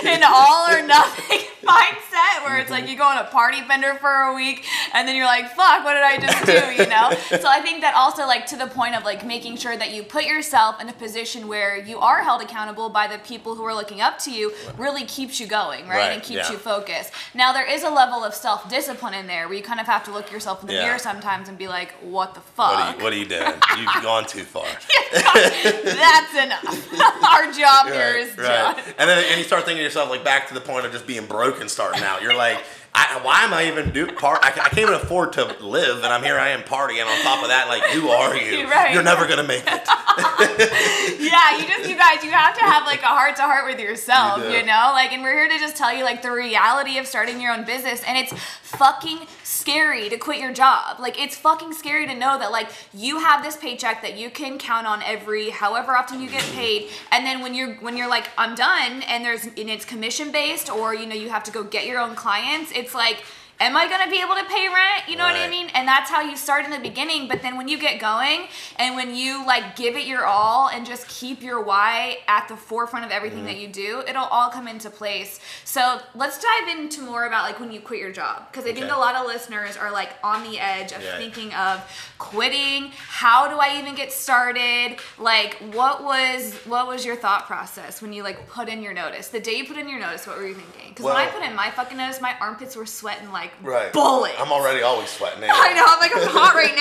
an 0.05 0.23
all 0.25 0.67
or 0.73 0.85
nothing 0.87 1.39
mindset 1.67 2.43
where 2.45 2.57
it's 2.59 2.69
like 2.69 2.83
mm-hmm. 2.83 2.91
you 2.91 2.97
go 2.97 3.05
on 3.05 3.17
a 3.17 3.25
party 3.25 3.61
bender 3.67 3.95
for 3.95 4.11
a 4.11 4.33
week 4.35 4.65
and 4.93 5.07
then 5.07 5.15
you're 5.15 5.25
like, 5.25 5.49
fuck, 5.55 5.83
what 5.83 5.93
did 5.93 6.03
I 6.03 6.17
just 6.17 6.45
do? 6.45 6.83
You 6.83 6.89
know? 6.95 7.11
so 7.41 7.47
I 7.47 7.61
think 7.61 7.81
that 7.81 7.93
also 7.95 8.25
like 8.25 8.45
to 8.47 8.55
the 8.57 8.67
point 8.67 8.95
of 8.95 9.03
like 9.03 9.25
making 9.25 9.57
sure 9.57 9.75
that 9.77 9.93
you 9.93 10.03
put 10.03 10.25
yourself 10.25 10.81
in 10.81 10.89
a 10.89 10.93
position 10.93 11.47
where 11.47 11.77
you 11.77 11.99
are 11.99 12.21
held 12.23 12.41
accountable 12.41 12.89
by 12.89 13.07
the 13.07 13.17
people 13.19 13.55
who 13.55 13.63
are 13.63 13.73
looking 13.73 14.01
up 14.01 14.19
to 14.19 14.31
you 14.31 14.51
really 14.77 15.05
keeps 15.05 15.39
you 15.39 15.47
going, 15.47 15.87
right? 15.87 15.97
Right, 15.97 16.13
And 16.13 16.21
keeps 16.21 16.47
yeah. 16.47 16.51
you 16.51 16.57
focused. 16.57 17.11
Now 17.33 17.53
there 17.53 17.69
is 17.69 17.83
a 17.83 17.89
level 17.89 18.23
of 18.23 18.33
self 18.33 18.69
discipline 18.69 19.13
in 19.13 19.27
there 19.27 19.47
where 19.47 19.57
you 19.57 19.63
kind 19.63 19.79
of 19.79 19.85
have 19.85 20.03
to 20.05 20.11
look 20.11 20.31
yourself 20.31 20.61
in 20.61 20.67
the 20.67 20.73
Yeah. 20.73 20.85
mirror 20.85 20.99
sometimes 20.99 21.47
and 21.49 21.57
be 21.57 21.67
like, 21.67 21.91
what 22.01 22.33
the 22.33 22.41
fuck? 22.41 22.73
What 22.73 22.79
are 22.79 22.97
you, 22.97 23.03
what 23.03 23.13
are 23.13 23.15
you 23.15 23.25
doing? 23.25 23.53
You've 23.77 24.03
gone 24.03 24.25
too 24.25 24.43
far. 24.43 24.65
That's 25.13 26.35
enough. 26.35 26.93
Our 27.23 27.51
job 27.51 27.87
here 27.87 28.15
is 28.17 28.29
right, 28.37 28.47
done. 28.47 28.75
right. 28.75 28.95
And 28.97 29.09
then 29.09 29.23
and 29.29 29.37
you 29.37 29.43
start 29.43 29.63
thinking 29.65 29.77
to 29.77 29.83
yourself 29.83 30.09
like 30.09 30.23
back 30.23 30.47
to 30.49 30.53
the 30.53 30.61
point 30.61 30.85
of 30.85 30.91
just 30.91 31.07
being 31.07 31.25
broke 31.25 31.52
and 31.59 31.69
starting 31.69 32.03
out. 32.03 32.21
You're 32.21 32.35
like, 32.35 32.63
I, 32.95 33.19
why 33.23 33.43
am 33.43 33.53
I 33.53 33.67
even 33.67 33.91
do 33.91 34.05
part? 34.05 34.39
I, 34.43 34.49
I 34.49 34.69
can't 34.69 34.79
even 34.79 34.93
afford 34.93 35.33
to 35.33 35.45
live, 35.65 36.03
and 36.03 36.13
I'm 36.13 36.23
here. 36.23 36.37
I 36.37 36.49
am 36.49 36.61
partying. 36.61 37.03
On 37.03 37.21
top 37.23 37.41
of 37.41 37.49
that, 37.49 37.67
like, 37.67 37.81
who 37.91 38.09
are 38.09 38.35
you? 38.37 38.59
You're 38.59 38.69
right. 38.69 38.93
You're 38.93 39.03
never 39.03 39.27
gonna 39.27 39.47
make 39.47 39.63
it. 39.65 39.87
yeah, 41.19 41.57
you 41.57 41.67
just 41.67 41.89
you 41.89 41.97
guys, 41.97 42.23
you 42.23 42.31
have 42.31 42.55
to 42.55 42.61
have 42.61 42.85
like 42.85 43.01
a 43.01 43.07
heart 43.07 43.35
to 43.37 43.41
heart 43.43 43.65
with 43.65 43.79
yourself, 43.79 44.43
You 44.43 44.57
you, 44.57 44.65
know? 44.65 44.91
Like 44.93 45.11
and 45.11 45.23
we're 45.23 45.33
here 45.33 45.49
to 45.49 45.57
just 45.57 45.75
tell 45.75 45.93
you 45.93 46.03
like 46.03 46.21
the 46.21 46.31
reality 46.31 46.97
of 46.97 47.07
starting 47.07 47.41
your 47.41 47.51
own 47.51 47.65
business 47.65 48.03
and 48.05 48.17
it's 48.17 48.33
fucking 48.61 49.19
scary 49.43 50.09
to 50.09 50.17
quit 50.17 50.39
your 50.39 50.53
job. 50.53 50.99
Like 50.99 51.19
it's 51.19 51.35
fucking 51.35 51.73
scary 51.73 52.05
to 52.07 52.13
know 52.15 52.37
that 52.37 52.51
like 52.51 52.69
you 52.93 53.19
have 53.19 53.43
this 53.43 53.57
paycheck 53.57 54.01
that 54.03 54.17
you 54.17 54.29
can 54.29 54.57
count 54.57 54.85
on 54.85 55.01
every 55.03 55.49
however 55.49 55.95
often 55.97 56.21
you 56.21 56.29
get 56.29 56.43
paid 56.53 56.89
and 57.11 57.25
then 57.25 57.41
when 57.41 57.53
you're 57.55 57.75
when 57.75 57.97
you're 57.97 58.09
like 58.09 58.29
I'm 58.37 58.53
done 58.55 59.01
and 59.03 59.23
there's 59.25 59.45
and 59.45 59.69
it's 59.69 59.85
commission 59.85 60.31
based 60.31 60.69
or 60.69 60.93
you 60.93 61.05
know 61.07 61.15
you 61.15 61.29
have 61.29 61.43
to 61.45 61.51
go 61.51 61.63
get 61.63 61.85
your 61.87 61.99
own 61.99 62.15
clients, 62.15 62.71
it's 62.75 62.82
like 62.93 63.23
Am 63.59 63.77
I 63.77 63.87
gonna 63.87 64.09
be 64.09 64.19
able 64.21 64.35
to 64.35 64.43
pay 64.45 64.67
rent? 64.67 65.07
You 65.07 65.15
know 65.15 65.23
what 65.23 65.35
I 65.35 65.47
mean? 65.47 65.67
And 65.73 65.87
that's 65.87 66.09
how 66.09 66.21
you 66.21 66.35
start 66.35 66.65
in 66.65 66.71
the 66.71 66.79
beginning. 66.79 67.27
But 67.29 67.41
then 67.41 67.55
when 67.55 67.67
you 67.67 67.77
get 67.79 67.99
going 68.01 68.47
and 68.77 68.95
when 68.95 69.15
you 69.15 69.45
like 69.45 69.75
give 69.77 69.95
it 69.95 70.05
your 70.05 70.25
all 70.25 70.67
and 70.69 70.85
just 70.85 71.07
keep 71.07 71.41
your 71.41 71.61
why 71.63 72.17
at 72.27 72.47
the 72.49 72.57
forefront 72.57 73.05
of 73.05 73.11
everything 73.11 73.33
Mm-hmm. 73.39 73.47
that 73.47 73.57
you 73.57 73.67
do, 73.69 74.03
it'll 74.07 74.25
all 74.25 74.49
come 74.49 74.67
into 74.67 74.89
place. 74.89 75.39
So 75.65 75.99
let's 76.13 76.39
dive 76.41 76.77
into 76.77 77.01
more 77.03 77.25
about 77.25 77.43
like 77.43 77.59
when 77.59 77.71
you 77.71 77.79
quit 77.79 77.99
your 77.99 78.11
job. 78.11 78.51
Because 78.51 78.65
I 78.67 78.73
think 78.73 78.91
a 78.91 78.97
lot 78.97 79.15
of 79.15 79.25
listeners 79.27 79.77
are 79.77 79.91
like 79.91 80.09
on 80.23 80.43
the 80.43 80.59
edge 80.59 80.91
of 80.91 81.01
Yeah. 81.01 81.17
thinking 81.17 81.53
of 81.53 81.79
quitting. 82.19 82.91
How 83.07 83.47
do 83.47 83.57
I 83.59 83.79
even 83.79 83.95
get 83.95 84.11
started? 84.11 84.97
Like 85.17 85.55
what 85.73 86.03
was 86.03 86.53
what 86.65 86.87
was 86.87 87.05
your 87.05 87.15
thought 87.15 87.45
process 87.47 88.01
when 88.01 88.13
you 88.13 88.23
like 88.23 88.47
put 88.49 88.67
in 88.67 88.81
your 88.81 88.93
notice? 88.93 89.29
The 89.29 89.39
day 89.39 89.53
you 89.53 89.65
put 89.65 89.77
in 89.77 89.87
your 89.87 89.99
notice, 89.99 90.27
what 90.27 90.37
were 90.37 90.47
you 90.47 90.55
thinking? 90.55 90.89
Because 90.89 91.05
when 91.05 91.15
I 91.15 91.27
put 91.27 91.43
in 91.43 91.55
my 91.55 91.69
fucking 91.71 91.97
notice, 91.97 92.19
my 92.21 92.35
armpits 92.39 92.75
were 92.75 92.85
sweating 92.85 93.31
like 93.31 93.52
Right. 93.61 93.91
bullets. 93.93 94.35
I'm 94.39 94.51
already 94.51 94.81
always 94.81 95.09
sweating. 95.09 95.39
Anyway. 95.43 95.55
I 95.57 95.73
know. 95.73 95.85
I'm 95.87 95.99
like 95.99 96.11
I'm 96.15 96.27
hot 96.27 96.55
right 96.55 96.75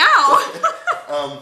now. 1.09 1.17
um, 1.33 1.39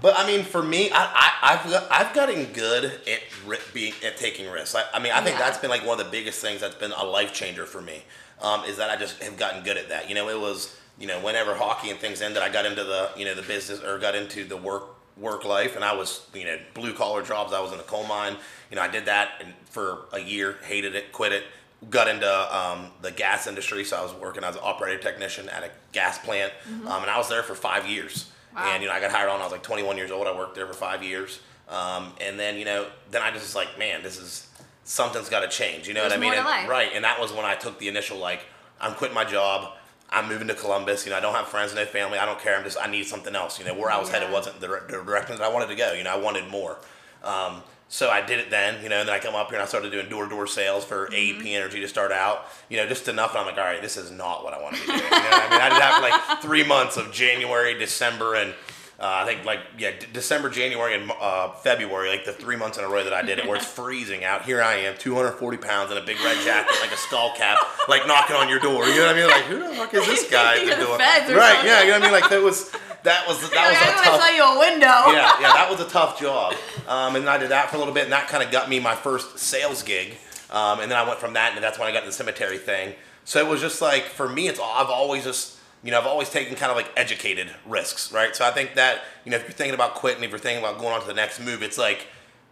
But 0.00 0.18
I 0.18 0.26
mean, 0.26 0.44
for 0.44 0.62
me, 0.62 0.90
I, 0.92 1.04
I 1.42 1.54
I've 1.54 1.86
I've 2.08 2.14
gotten 2.14 2.46
good 2.52 2.84
at 2.84 3.20
ri- 3.46 3.58
being 3.72 3.92
at 4.04 4.16
taking 4.16 4.50
risks. 4.50 4.74
I, 4.74 4.84
I 4.94 4.98
mean, 4.98 5.12
I 5.12 5.20
think 5.22 5.38
Yeah. 5.38 5.44
that's 5.44 5.58
been 5.58 5.70
like 5.70 5.86
one 5.86 5.98
of 6.00 6.04
the 6.04 6.10
biggest 6.10 6.40
things 6.40 6.60
that's 6.60 6.74
been 6.74 6.92
a 6.92 7.04
life 7.04 7.32
changer 7.32 7.66
for 7.66 7.80
me. 7.80 8.02
Um, 8.40 8.64
is 8.64 8.76
that 8.78 8.90
I 8.90 8.96
just 8.96 9.22
have 9.22 9.36
gotten 9.36 9.62
good 9.62 9.76
at 9.76 9.88
that. 9.90 10.08
You 10.08 10.16
know, 10.16 10.28
it 10.28 10.40
was 10.40 10.76
you 10.98 11.06
know 11.06 11.20
whenever 11.20 11.54
hockey 11.54 11.90
and 11.90 11.98
things 12.00 12.20
ended, 12.20 12.42
I 12.42 12.48
got 12.48 12.66
into 12.66 12.82
the 12.84 13.10
you 13.16 13.24
know 13.24 13.34
the 13.34 13.42
business 13.42 13.80
or 13.82 13.98
got 13.98 14.14
into 14.16 14.44
the 14.44 14.56
work 14.56 14.84
work 15.16 15.44
life, 15.44 15.76
and 15.76 15.84
I 15.84 15.94
was 15.94 16.26
you 16.34 16.44
know 16.44 16.58
blue 16.74 16.92
collar 16.94 17.22
jobs. 17.22 17.52
I 17.52 17.60
was 17.60 17.70
in 17.70 17.78
the 17.78 17.84
coal 17.84 18.04
mine. 18.04 18.36
You 18.70 18.76
know, 18.76 18.82
I 18.82 18.88
did 18.88 19.04
that 19.04 19.32
and 19.40 19.52
for 19.66 20.06
a 20.12 20.18
year, 20.18 20.56
hated 20.64 20.94
it, 20.96 21.12
quit 21.12 21.32
it. 21.32 21.44
Got 21.90 22.08
into 22.08 22.56
um, 22.56 22.90
the 23.02 23.10
gas 23.10 23.46
industry, 23.46 23.84
so 23.84 23.96
I 23.96 24.02
was 24.02 24.12
working 24.14 24.44
as 24.44 24.54
an 24.54 24.60
operator 24.64 24.98
technician 24.98 25.48
at 25.48 25.64
a 25.64 25.70
gas 25.92 26.16
plant, 26.18 26.52
um, 26.86 27.02
and 27.02 27.10
I 27.10 27.18
was 27.18 27.28
there 27.28 27.42
for 27.42 27.54
five 27.54 27.88
years. 27.88 28.30
Wow. 28.54 28.72
And 28.72 28.82
you 28.82 28.88
know, 28.88 28.94
I 28.94 29.00
got 29.00 29.10
hired 29.10 29.28
on. 29.30 29.40
I 29.40 29.44
was 29.44 29.52
like 29.52 29.62
21 29.64 29.96
years 29.96 30.10
old. 30.10 30.26
I 30.26 30.36
worked 30.36 30.54
there 30.54 30.66
for 30.66 30.74
five 30.74 31.02
years, 31.02 31.40
um, 31.68 32.12
and 32.20 32.38
then 32.38 32.56
you 32.56 32.64
know, 32.64 32.86
then 33.10 33.22
I 33.22 33.30
just 33.30 33.42
was 33.42 33.56
like, 33.56 33.78
man, 33.78 34.02
this 34.02 34.18
is 34.18 34.46
something's 34.84 35.28
got 35.28 35.40
to 35.40 35.48
change. 35.48 35.88
You 35.88 35.94
know 35.94 36.00
There's 36.00 36.12
what 36.12 36.18
I 36.18 36.30
mean? 36.30 36.38
And- 36.38 36.68
right. 36.68 36.90
And 36.94 37.04
that 37.04 37.20
was 37.20 37.32
when 37.32 37.44
I 37.44 37.54
took 37.54 37.78
the 37.78 37.88
initial 37.88 38.18
like, 38.18 38.44
I'm 38.80 38.94
quitting 38.94 39.14
my 39.14 39.24
job. 39.24 39.72
I'm 40.10 40.28
moving 40.28 40.48
to 40.48 40.54
Columbus. 40.54 41.06
You 41.06 41.10
know, 41.10 41.16
I 41.16 41.20
don't 41.20 41.34
have 41.34 41.48
friends, 41.48 41.74
no 41.74 41.86
family. 41.86 42.18
I 42.18 42.26
don't 42.26 42.38
care. 42.38 42.56
I'm 42.56 42.64
just, 42.64 42.76
I 42.78 42.86
need 42.86 43.06
something 43.06 43.34
else. 43.34 43.58
You 43.58 43.64
know, 43.64 43.74
where 43.74 43.90
I 43.90 43.98
was 43.98 44.10
headed 44.10 44.30
wasn't 44.30 44.60
the, 44.60 44.66
the 44.68 45.02
direction 45.02 45.36
that 45.38 45.44
I 45.44 45.48
wanted 45.48 45.68
to 45.68 45.74
go. 45.74 45.94
You 45.94 46.04
know, 46.04 46.12
I 46.12 46.18
wanted 46.18 46.48
more. 46.48 46.76
Um, 47.24 47.62
so 47.92 48.08
I 48.08 48.22
did 48.22 48.38
it 48.40 48.48
then, 48.48 48.82
you 48.82 48.88
know, 48.88 49.00
and 49.00 49.08
then 49.08 49.14
I 49.14 49.18
come 49.18 49.34
up 49.34 49.48
here 49.48 49.56
and 49.58 49.62
I 49.62 49.66
started 49.66 49.92
doing 49.92 50.08
door 50.08 50.24
to 50.24 50.30
door 50.30 50.46
sales 50.46 50.82
for 50.82 51.08
Mm-hmm. 51.08 51.42
AEP 51.42 51.52
Energy 51.54 51.80
to 51.80 51.88
start 51.88 52.10
out, 52.10 52.46
you 52.70 52.78
know, 52.78 52.86
just 52.86 53.06
enough. 53.06 53.32
And 53.32 53.40
I'm 53.40 53.46
like, 53.46 53.58
all 53.58 53.64
right, 53.64 53.82
this 53.82 53.98
is 53.98 54.10
not 54.10 54.42
what 54.44 54.54
I 54.54 54.62
want 54.62 54.76
to 54.76 54.80
be 54.80 54.86
doing. 54.86 54.98
You 54.98 55.10
know 55.10 55.10
what 55.10 55.22
I 55.22 55.50
mean? 55.50 55.60
I 55.60 55.68
did 55.68 55.78
that 55.82 55.94
for 55.96 56.02
like 56.30 56.42
three 56.42 56.64
months 56.64 56.96
of 56.96 57.12
January, 57.12 57.78
December, 57.78 58.34
and 58.36 58.54
uh, 58.98 59.22
I 59.22 59.24
think 59.26 59.44
like, 59.44 59.58
yeah, 59.76 59.90
D- 59.98 60.06
December, 60.12 60.48
January, 60.48 60.94
and 60.94 61.10
uh, 61.20 61.50
February, 61.50 62.08
like 62.08 62.24
the 62.24 62.32
three 62.32 62.56
months 62.56 62.78
in 62.78 62.84
a 62.84 62.88
row 62.88 63.02
that 63.04 63.12
I 63.12 63.20
did 63.20 63.38
it, 63.40 63.46
where 63.46 63.56
it's 63.56 63.66
freezing 63.80 64.24
out. 64.24 64.44
Here 64.46 64.62
I 64.62 64.74
am, 64.76 64.96
240 64.96 65.56
pounds 65.58 65.90
in 65.90 65.98
a 65.98 66.02
big 66.02 66.18
red 66.20 66.38
jacket, 66.44 66.74
like 66.80 66.92
a 66.92 66.96
skull 66.96 67.34
cap, 67.36 67.58
like 67.88 68.06
knocking 68.06 68.36
on 68.36 68.48
your 68.48 68.60
door. 68.60 68.86
You 68.86 68.96
know 69.00 69.06
what 69.06 69.16
I 69.16 69.18
mean? 69.20 69.28
Like, 69.28 69.44
who 69.44 69.58
the 69.58 69.74
fuck 69.74 69.92
is 69.92 70.06
this 70.06 70.30
guy? 70.30 70.54
You're 70.62 70.76
the 70.76 70.84
doing? 70.86 70.98
feds 70.98 71.30
or 71.30 71.36
right, 71.36 71.52
something. 71.56 71.66
yeah, 71.68 71.80
you 71.82 71.86
know 71.88 71.92
what 71.98 72.02
I 72.02 72.04
mean? 72.12 72.20
Like, 72.20 72.30
that 72.30 72.42
was, 72.42 72.70
that 73.04 73.26
was, 73.26 73.40
that 73.50 73.54
like, 73.56 73.68
was 73.70 73.78
I'm 73.80 73.98
a 73.98 74.04
tough 74.04 74.20
sell 74.20 74.34
you 74.34 74.42
a 74.42 74.58
window. 74.58 74.86
yeah, 74.86 75.40
yeah, 75.40 75.52
that 75.52 75.68
was 75.70 75.80
a 75.80 75.88
tough 75.88 76.18
job. 76.20 76.54
Um, 76.88 77.16
and 77.16 77.24
then 77.26 77.28
I 77.34 77.38
did 77.38 77.50
that 77.50 77.70
for 77.70 77.76
a 77.76 77.78
little 77.78 77.94
bit, 77.94 78.04
and 78.04 78.12
that 78.12 78.28
kind 78.28 78.42
of 78.42 78.50
got 78.50 78.68
me 78.68 78.80
my 78.80 78.94
first 78.94 79.38
sales 79.38 79.82
gig. 79.82 80.14
Um, 80.50 80.80
and 80.80 80.90
then 80.90 80.98
I 80.98 81.06
went 81.06 81.18
from 81.18 81.32
that, 81.34 81.54
and 81.54 81.62
that's 81.64 81.78
when 81.78 81.88
I 81.88 81.92
got 81.92 82.04
the 82.04 82.12
cemetery 82.12 82.58
thing. 82.58 82.94
So 83.24 83.38
it 83.38 83.48
was 83.48 83.60
just 83.60 83.80
like 83.80 84.04
for 84.04 84.28
me, 84.28 84.48
it's 84.48 84.60
I've 84.60 84.90
always 84.90 85.24
just 85.24 85.56
you 85.84 85.90
know 85.90 85.98
I've 85.98 86.06
always 86.06 86.28
taken 86.28 86.54
kind 86.56 86.70
of 86.70 86.76
like 86.76 86.90
educated 86.96 87.50
risks, 87.66 88.12
right? 88.12 88.34
So 88.36 88.44
I 88.44 88.50
think 88.50 88.74
that 88.74 89.02
you 89.24 89.30
know 89.30 89.36
if 89.38 89.44
you're 89.44 89.52
thinking 89.52 89.74
about 89.74 89.94
quitting, 89.94 90.22
if 90.24 90.30
you're 90.30 90.38
thinking 90.38 90.62
about 90.64 90.78
going 90.78 90.92
on 90.92 91.00
to 91.00 91.06
the 91.06 91.14
next 91.14 91.40
move, 91.40 91.62
it's 91.62 91.78
like 91.78 92.06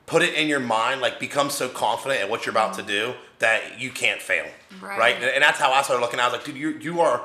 put 0.06 0.22
it 0.22 0.34
in 0.34 0.48
your 0.48 0.60
mind, 0.60 1.00
like 1.00 1.20
become 1.20 1.50
so 1.50 1.68
confident 1.68 2.20
at 2.20 2.30
what 2.30 2.46
you're 2.46 2.52
about 2.52 2.74
to 2.74 2.82
do 2.82 3.14
that 3.38 3.78
you 3.80 3.90
can't 3.90 4.20
fail, 4.20 4.44
Right. 4.80 4.98
right? 4.98 5.14
And, 5.16 5.24
and 5.24 5.42
that's 5.42 5.58
how 5.58 5.70
I 5.72 5.82
started 5.82 6.02
looking. 6.02 6.18
I 6.20 6.24
was 6.26 6.32
like, 6.32 6.44
dude, 6.44 6.56
you 6.56 6.70
you 6.78 7.00
are 7.00 7.22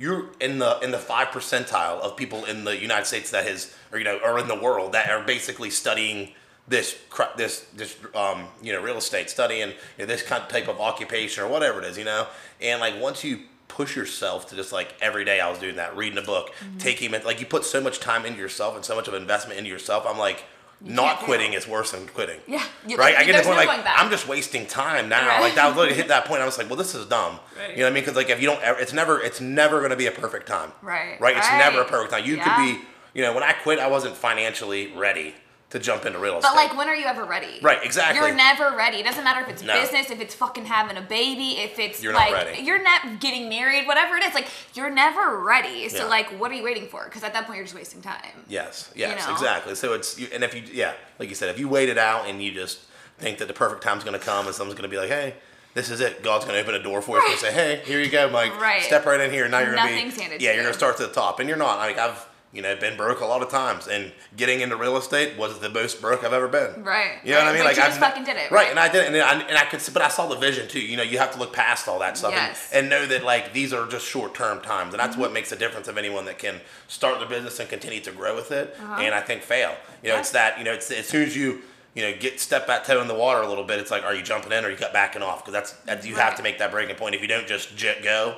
you're 0.00 0.30
in 0.40 0.58
the 0.58 0.78
in 0.80 0.90
the 0.90 0.98
five 0.98 1.28
percentile 1.28 2.00
of 2.00 2.16
people 2.16 2.44
in 2.46 2.64
the 2.64 2.76
United 2.80 3.04
States 3.06 3.30
that 3.30 3.46
has 3.46 3.72
or 3.92 3.98
you 3.98 4.04
know 4.04 4.18
or 4.24 4.38
in 4.38 4.48
the 4.48 4.58
world 4.58 4.92
that 4.92 5.08
are 5.10 5.22
basically 5.22 5.70
studying 5.70 6.32
this 6.66 6.96
cr- 7.10 7.34
this 7.36 7.66
this 7.76 7.96
um 8.14 8.46
you 8.62 8.72
know 8.72 8.80
real 8.80 8.96
estate 8.96 9.28
studying 9.28 9.68
you 9.70 9.74
know, 9.98 10.06
this 10.06 10.22
kind 10.22 10.42
of 10.42 10.48
type 10.48 10.68
of 10.68 10.80
occupation 10.80 11.44
or 11.44 11.48
whatever 11.48 11.80
it 11.80 11.84
is 11.84 11.98
you 11.98 12.04
know 12.04 12.26
and 12.60 12.80
like 12.80 13.00
once 13.00 13.22
you 13.24 13.40
push 13.68 13.94
yourself 13.96 14.48
to 14.48 14.56
just 14.56 14.72
like 14.72 14.94
every 15.00 15.24
day 15.24 15.38
I 15.40 15.48
was 15.50 15.58
doing 15.58 15.76
that 15.76 15.96
reading 15.96 16.18
a 16.18 16.22
book 16.22 16.50
Mm-hmm. 16.64 16.78
taking 16.78 17.14
it 17.14 17.24
like 17.24 17.38
you 17.40 17.46
put 17.46 17.64
so 17.64 17.80
much 17.80 18.00
time 18.00 18.24
into 18.26 18.38
yourself 18.38 18.74
and 18.76 18.84
so 18.84 18.94
much 18.96 19.06
of 19.08 19.14
investment 19.14 19.58
into 19.58 19.70
yourself 19.70 20.04
I'm 20.08 20.18
like 20.18 20.44
can't 20.86 21.18
quitting 21.20 21.52
is 21.52 21.66
worse 21.68 21.90
than 21.92 22.06
quitting. 22.08 22.40
Yeah, 22.46 22.64
you- 22.86 22.96
right? 22.96 23.14
I 23.16 23.24
get 23.24 23.32
to 23.32 23.38
the 23.38 23.54
point 23.54 23.66
no 23.66 23.72
like. 23.74 23.86
I'm 23.98 24.10
just 24.10 24.26
wasting 24.28 24.66
time 24.66 25.08
now. 25.08 25.26
Right. 25.28 25.40
like 25.40 25.54
that 25.54 25.66
was 25.68 25.76
literally 25.76 25.96
hit 25.96 26.08
that 26.08 26.24
point 26.24 26.40
I 26.42 26.46
was 26.46 26.58
like 26.58 26.68
well 26.68 26.76
this 26.76 26.94
is 26.94 27.06
dumb. 27.06 27.38
Right. 27.58 27.70
you 27.72 27.78
know 27.78 27.84
what 27.84 27.90
I 27.90 27.94
mean? 27.94 28.02
Because 28.02 28.16
like 28.16 28.30
if 28.30 28.40
you 28.40 28.46
don't 28.48 28.62
ever 28.62 28.78
it's 28.80 28.92
never 28.92 29.20
it's 29.20 29.40
never 29.40 29.80
gonna 29.82 29.96
be 29.96 30.06
a 30.06 30.10
perfect 30.12 30.46
time. 30.46 30.72
Right, 30.82 31.20
right? 31.20 31.36
It's 31.36 31.50
never 31.52 31.82
a 31.82 31.84
perfect 31.84 32.12
time. 32.12 32.24
You 32.24 32.36
Yeah. 32.36 32.44
could 32.44 32.62
be 32.80 32.84
you 33.14 33.22
know 33.22 33.32
when 33.34 33.42
I 33.42 33.52
quit 33.52 33.78
I 33.78 33.88
wasn't 33.88 34.16
financially 34.16 34.92
ready 34.96 35.34
to 35.70 35.78
jump 35.78 36.04
into 36.04 36.18
real 36.18 36.36
estate 36.38 36.50
But 36.50 36.56
like, 36.56 36.76
when 36.76 36.88
are 36.88 36.96
you 36.96 37.06
ever 37.06 37.24
ready? 37.24 37.60
Right, 37.62 37.78
exactly. 37.82 38.18
You're 38.20 38.34
never 38.34 38.76
ready. 38.76 38.98
It 38.98 39.04
doesn't 39.04 39.22
matter 39.22 39.40
if 39.40 39.48
it's 39.48 39.62
No. 39.62 39.72
business, 39.80 40.10
if 40.10 40.20
it's 40.20 40.34
fucking 40.34 40.66
having 40.66 40.96
a 40.96 41.02
baby, 41.02 41.58
if 41.58 41.78
it's 41.78 42.02
You're 42.02 42.12
not 42.12 42.30
like 42.30 42.32
ready. 42.32 42.62
you're 42.62 42.82
not 42.82 43.20
getting 43.20 43.48
married, 43.48 43.86
whatever 43.86 44.16
it 44.16 44.24
is. 44.24 44.34
Like 44.34 44.48
you're 44.74 44.90
never 44.90 45.38
ready. 45.38 45.88
So 45.88 45.98
Yeah. 45.98 46.04
like, 46.06 46.28
what 46.40 46.50
are 46.50 46.54
you 46.54 46.64
waiting 46.64 46.88
for? 46.88 47.04
Because 47.04 47.22
at 47.22 47.32
that 47.34 47.46
point, 47.46 47.56
you're 47.56 47.64
just 47.64 47.76
wasting 47.76 48.02
time. 48.02 48.44
Yes, 48.48 48.90
yes, 48.96 49.26
know? 49.26 49.32
exactly. 49.32 49.74
So 49.76 49.94
it's 49.94 50.18
you, 50.18 50.28
and 50.32 50.42
if 50.42 50.54
you 50.54 50.62
yeah, 50.72 50.94
like 51.18 51.28
you 51.28 51.34
said, 51.36 51.48
if 51.50 51.58
you 51.58 51.68
wait 51.68 51.88
it 51.88 51.98
out 51.98 52.28
and 52.28 52.42
you 52.42 52.50
just 52.52 52.80
think 53.18 53.38
that 53.38 53.46
the 53.46 53.54
perfect 53.54 53.82
time's 53.82 54.02
going 54.02 54.18
to 54.18 54.24
come 54.24 54.46
and 54.46 54.54
someone's 54.54 54.78
going 54.78 54.90
to 54.90 54.94
be 54.94 55.00
like, 55.00 55.10
hey, 55.10 55.34
this 55.74 55.88
is 55.90 56.00
it. 56.00 56.22
God's 56.24 56.44
going 56.46 56.56
to 56.56 56.62
open 56.62 56.74
a 56.74 56.82
door 56.82 57.00
for 57.00 57.18
you 57.18 57.26
and 57.30 57.38
say, 57.38 57.52
hey, 57.52 57.80
here 57.84 58.00
you 58.00 58.10
go, 58.10 58.28
Mike. 58.28 58.60
Right. 58.60 58.82
Step 58.82 59.06
right 59.06 59.20
in 59.20 59.30
here. 59.30 59.48
Now 59.48 59.60
you're 59.60 59.74
going 59.76 60.10
to 60.10 60.18
be 60.18 60.44
yeah, 60.44 60.52
you're 60.54 60.62
going 60.62 60.72
to 60.72 60.78
start 60.78 60.96
to 60.96 61.06
the 61.06 61.12
top, 61.12 61.38
and 61.38 61.48
you're 61.48 61.58
not. 61.58 61.78
Like 61.78 61.96
I've 61.96 62.26
you 62.52 62.62
know 62.62 62.74
been 62.76 62.96
broke 62.96 63.20
a 63.20 63.24
lot 63.26 63.42
of 63.42 63.48
times, 63.50 63.86
and 63.86 64.12
getting 64.36 64.60
into 64.60 64.76
real 64.76 64.96
estate 64.96 65.38
was 65.38 65.58
the 65.60 65.68
most 65.68 66.00
broke 66.00 66.24
I've 66.24 66.32
ever 66.32 66.48
been. 66.48 66.82
Right, 66.82 67.12
You 67.24 67.32
know 67.32 67.38
what 67.38 67.46
I 67.48 67.52
mean? 67.52 67.60
But 67.62 67.66
like 67.66 67.76
just 67.76 68.00
fucking 68.00 68.24
did 68.24 68.36
it, 68.36 68.50
Right, 68.50 68.62
right? 68.62 68.70
and 68.70 68.78
I 68.78 68.88
did, 68.90 69.04
it, 69.04 69.06
and 69.14 69.16
I, 69.22 69.40
and 69.48 69.56
I 69.56 69.64
could, 69.66 69.80
but 69.92 70.02
I 70.02 70.08
saw 70.08 70.26
the 70.26 70.36
vision 70.36 70.66
too. 70.68 70.80
You 70.80 70.96
know, 70.96 71.02
you 71.04 71.18
have 71.18 71.32
to 71.32 71.38
look 71.38 71.52
past 71.52 71.86
all 71.86 71.98
that 72.00 72.18
stuff 72.18 72.32
Yes. 72.32 72.68
and, 72.72 72.80
and 72.80 72.90
know 72.90 73.06
that 73.06 73.24
like 73.24 73.52
these 73.52 73.72
are 73.72 73.86
just 73.86 74.06
short 74.06 74.34
term 74.34 74.60
times, 74.62 74.92
and 74.94 75.00
that's 75.00 75.12
Mm-hmm. 75.12 75.20
what 75.20 75.32
makes 75.32 75.52
a 75.52 75.56
difference 75.56 75.86
of 75.88 75.96
anyone 75.98 76.24
that 76.24 76.38
can 76.38 76.60
start 76.88 77.18
their 77.20 77.28
business 77.28 77.58
and 77.60 77.68
continue 77.68 78.00
to 78.00 78.12
grow 78.12 78.34
with 78.34 78.50
it. 78.52 78.74
Uh-huh. 78.80 79.00
And 79.00 79.14
I 79.14 79.20
think 79.20 79.42
fail. 79.42 79.74
You 80.02 80.08
know, 80.08 80.14
Yeah. 80.14 80.20
it's 80.20 80.30
that 80.32 80.58
you 80.58 80.64
know, 80.64 80.72
it's 80.72 80.90
as 80.90 81.06
soon 81.06 81.22
as 81.26 81.36
you 81.36 81.60
you 81.94 82.02
know 82.02 82.16
get 82.18 82.38
step 82.40 82.66
that 82.68 82.84
toe 82.84 83.00
in 83.00 83.08
the 83.08 83.14
water 83.14 83.42
a 83.42 83.48
little 83.48 83.64
bit, 83.64 83.78
it's 83.80 83.90
like 83.90 84.02
are 84.04 84.14
you 84.14 84.22
jumping 84.22 84.52
in 84.52 84.64
or 84.64 84.70
you 84.70 84.76
cut 84.76 84.92
backing 84.92 85.22
off? 85.22 85.44
Because 85.44 85.52
that's, 85.52 85.72
that's 85.84 86.06
you 86.06 86.14
have 86.16 86.36
to 86.36 86.42
make 86.42 86.58
that 86.58 86.70
breaking 86.72 86.96
point. 86.96 87.14
If 87.14 87.20
you 87.22 87.28
don't 87.28 87.46
just 87.48 87.76
jet 87.76 88.02
go, 88.02 88.36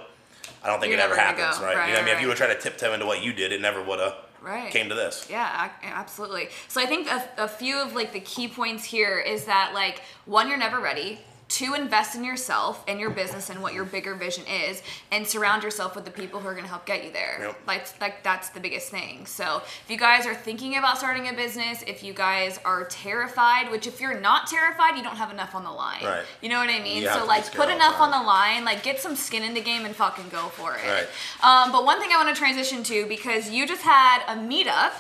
I 0.62 0.69
don't 0.69 0.81
think 0.81 0.92
You're 0.92 1.00
it 1.00 1.02
ever 1.04 1.16
happens, 1.16 1.59
go. 1.59 1.64
right? 1.64 1.76
Right, 1.76 1.88
You 1.88 1.95
know 1.95 2.00
what 2.00 2.02
I 2.02 2.07
mean? 2.07 2.14
If 2.16 2.21
you 2.23 2.28
would 2.28 2.37
try 2.37 2.47
to 2.49 2.59
tiptoe 2.59 2.92
into 2.92 3.07
what 3.07 3.23
you 3.23 3.33
did, 3.33 3.52
it 3.52 3.61
never 3.61 3.83
would 3.83 3.99
have 4.00 4.14
Right. 4.40 4.71
came 4.73 4.88
to 4.88 4.95
this. 4.95 5.26
Yeah, 5.31 5.71
absolutely. 5.83 6.49
So 6.69 6.81
I 6.81 6.87
think 6.87 7.09
a, 7.09 7.28
a 7.38 7.49
few 7.49 7.76
of 7.78 7.95
like 7.95 8.12
the 8.12 8.21
key 8.21 8.49
points 8.49 8.83
here 8.85 9.19
is 9.21 9.45
that 9.45 9.73
like 9.75 10.02
one, 10.25 10.49
you're 10.49 10.59
never 10.59 10.81
ready. 10.81 11.21
To 11.52 11.75
invest 11.75 12.14
in 12.14 12.25
yourself 12.25 12.82
and 12.88 12.99
your 12.99 13.11
business 13.11 13.50
and 13.50 13.62
what 13.62 13.75
your 13.75 13.85
bigger 13.85 14.14
vision 14.14 14.44
is 14.47 14.82
and 15.11 15.26
surround 15.26 15.62
yourself 15.62 15.94
with 15.94 16.06
the 16.06 16.11
people 16.11 16.40
who 16.40 16.49
are 16.49 16.52
going 16.52 16.64
to 16.64 16.71
help 16.71 16.87
get 16.87 17.04
you 17.04 17.12
there. 17.12 17.38
Yep. 17.40 17.61
Like 17.66 18.00
like 18.00 18.23
that's 18.23 18.49
the 18.50 18.61
biggest 18.61 18.90
thing. 18.90 19.26
So, 19.26 19.62
if 19.85 19.90
you 19.90 19.99
guys 19.99 20.25
are 20.25 20.35
thinking 20.35 20.78
about 20.78 20.97
starting 20.99 21.28
a 21.28 21.32
business, 21.35 21.82
if 21.87 22.02
you 22.02 22.14
guys 22.14 22.59
are 22.64 22.85
terrified, 22.87 23.71
which 23.71 23.87
if 23.87 24.00
you're 24.00 24.18
not 24.18 24.47
terrified, 24.47 24.97
you 24.97 25.02
don't 25.02 25.16
have 25.16 25.30
enough 25.30 25.54
on 25.54 25.64
the 25.64 25.71
line. 25.71 26.04
Right. 26.04 26.25
You 26.40 26.49
know 26.49 26.59
what 26.59 26.71
I 26.71 26.80
mean? 26.80 27.02
You 27.02 27.09
so 27.09 27.26
like 27.26 27.52
put 27.52 27.68
enough 27.68 28.00
on 28.00 28.11
the 28.11 28.23
line, 28.23 28.64
like 28.64 28.82
get 28.82 29.00
some 29.00 29.14
skin 29.14 29.42
in 29.42 29.52
the 29.52 29.62
game 29.62 29.85
and 29.85 29.94
fucking 29.94 30.30
go 30.30 30.49
for 30.49 30.76
it. 30.76 30.88
Right. 30.88 31.06
Um, 31.42 31.71
but 31.71 31.85
one 31.85 32.00
thing 32.00 32.11
I 32.12 32.16
want 32.16 32.35
to 32.35 32.38
transition 32.38 32.82
to 32.85 33.06
because 33.06 33.50
you 33.50 33.66
just 33.66 33.82
had 33.82 34.23
a 34.26 34.37
meetup 34.38 34.92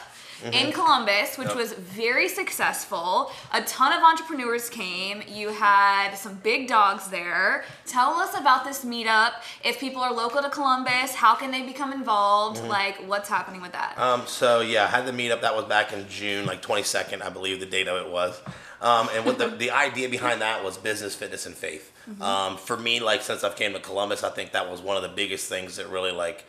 in 0.44 0.72
Columbus, 0.72 1.38
which 1.38 1.48
Mm-hmm. 1.48 1.58
Yep. 1.58 1.68
was 1.68 1.72
very 1.74 2.28
successful. 2.28 3.30
A 3.52 3.62
ton 3.62 3.92
of 3.92 4.02
entrepreneurs 4.02 4.68
came. 4.70 5.22
You 5.28 5.50
had 5.50 6.14
some 6.14 6.34
big 6.36 6.68
dogs 6.68 7.08
there. 7.08 7.64
Tell 7.86 8.10
us 8.14 8.38
about 8.38 8.64
this 8.64 8.84
meetup. 8.84 9.32
If 9.64 9.78
people 9.78 10.00
are 10.02 10.12
local 10.12 10.40
to 10.42 10.48
Columbus, 10.50 11.14
how 11.14 11.34
can 11.34 11.50
they 11.50 11.62
become 11.62 11.92
involved? 11.92 12.58
Mm-hmm. 12.58 12.68
Like, 12.68 12.96
what's 13.06 13.28
happening 13.28 13.60
with 13.60 13.72
that? 13.72 13.98
Um, 13.98 14.22
so 14.26 14.60
yeah, 14.60 14.84
I 14.84 14.86
had 14.88 15.06
the 15.06 15.12
meetup. 15.12 15.42
That 15.42 15.54
was 15.54 15.66
back 15.66 15.92
in 15.92 16.08
June, 16.08 16.46
like 16.46 16.62
22nd, 16.62 17.22
I 17.22 17.28
believe 17.28 17.60
the 17.60 17.66
date 17.66 17.88
of 17.88 18.04
it 18.04 18.10
was. 18.10 18.40
Um, 18.80 19.08
and 19.14 19.24
what 19.24 19.38
the, 19.38 19.48
the 19.64 19.70
idea 19.70 20.08
behind 20.08 20.40
that 20.40 20.64
was 20.64 20.76
business, 20.78 21.14
fitness, 21.14 21.46
and 21.46 21.54
faith. 21.54 21.92
Um, 22.20 22.56
for 22.56 22.76
me, 22.76 22.98
like 22.98 23.22
since 23.22 23.44
I've 23.44 23.54
came 23.54 23.74
to 23.74 23.80
Columbus, 23.80 24.24
I 24.24 24.30
think 24.30 24.52
that 24.52 24.68
was 24.70 24.80
one 24.80 24.96
of 24.96 25.02
the 25.04 25.08
biggest 25.08 25.48
things 25.48 25.76
that 25.76 25.88
really 25.88 26.10
like 26.10 26.44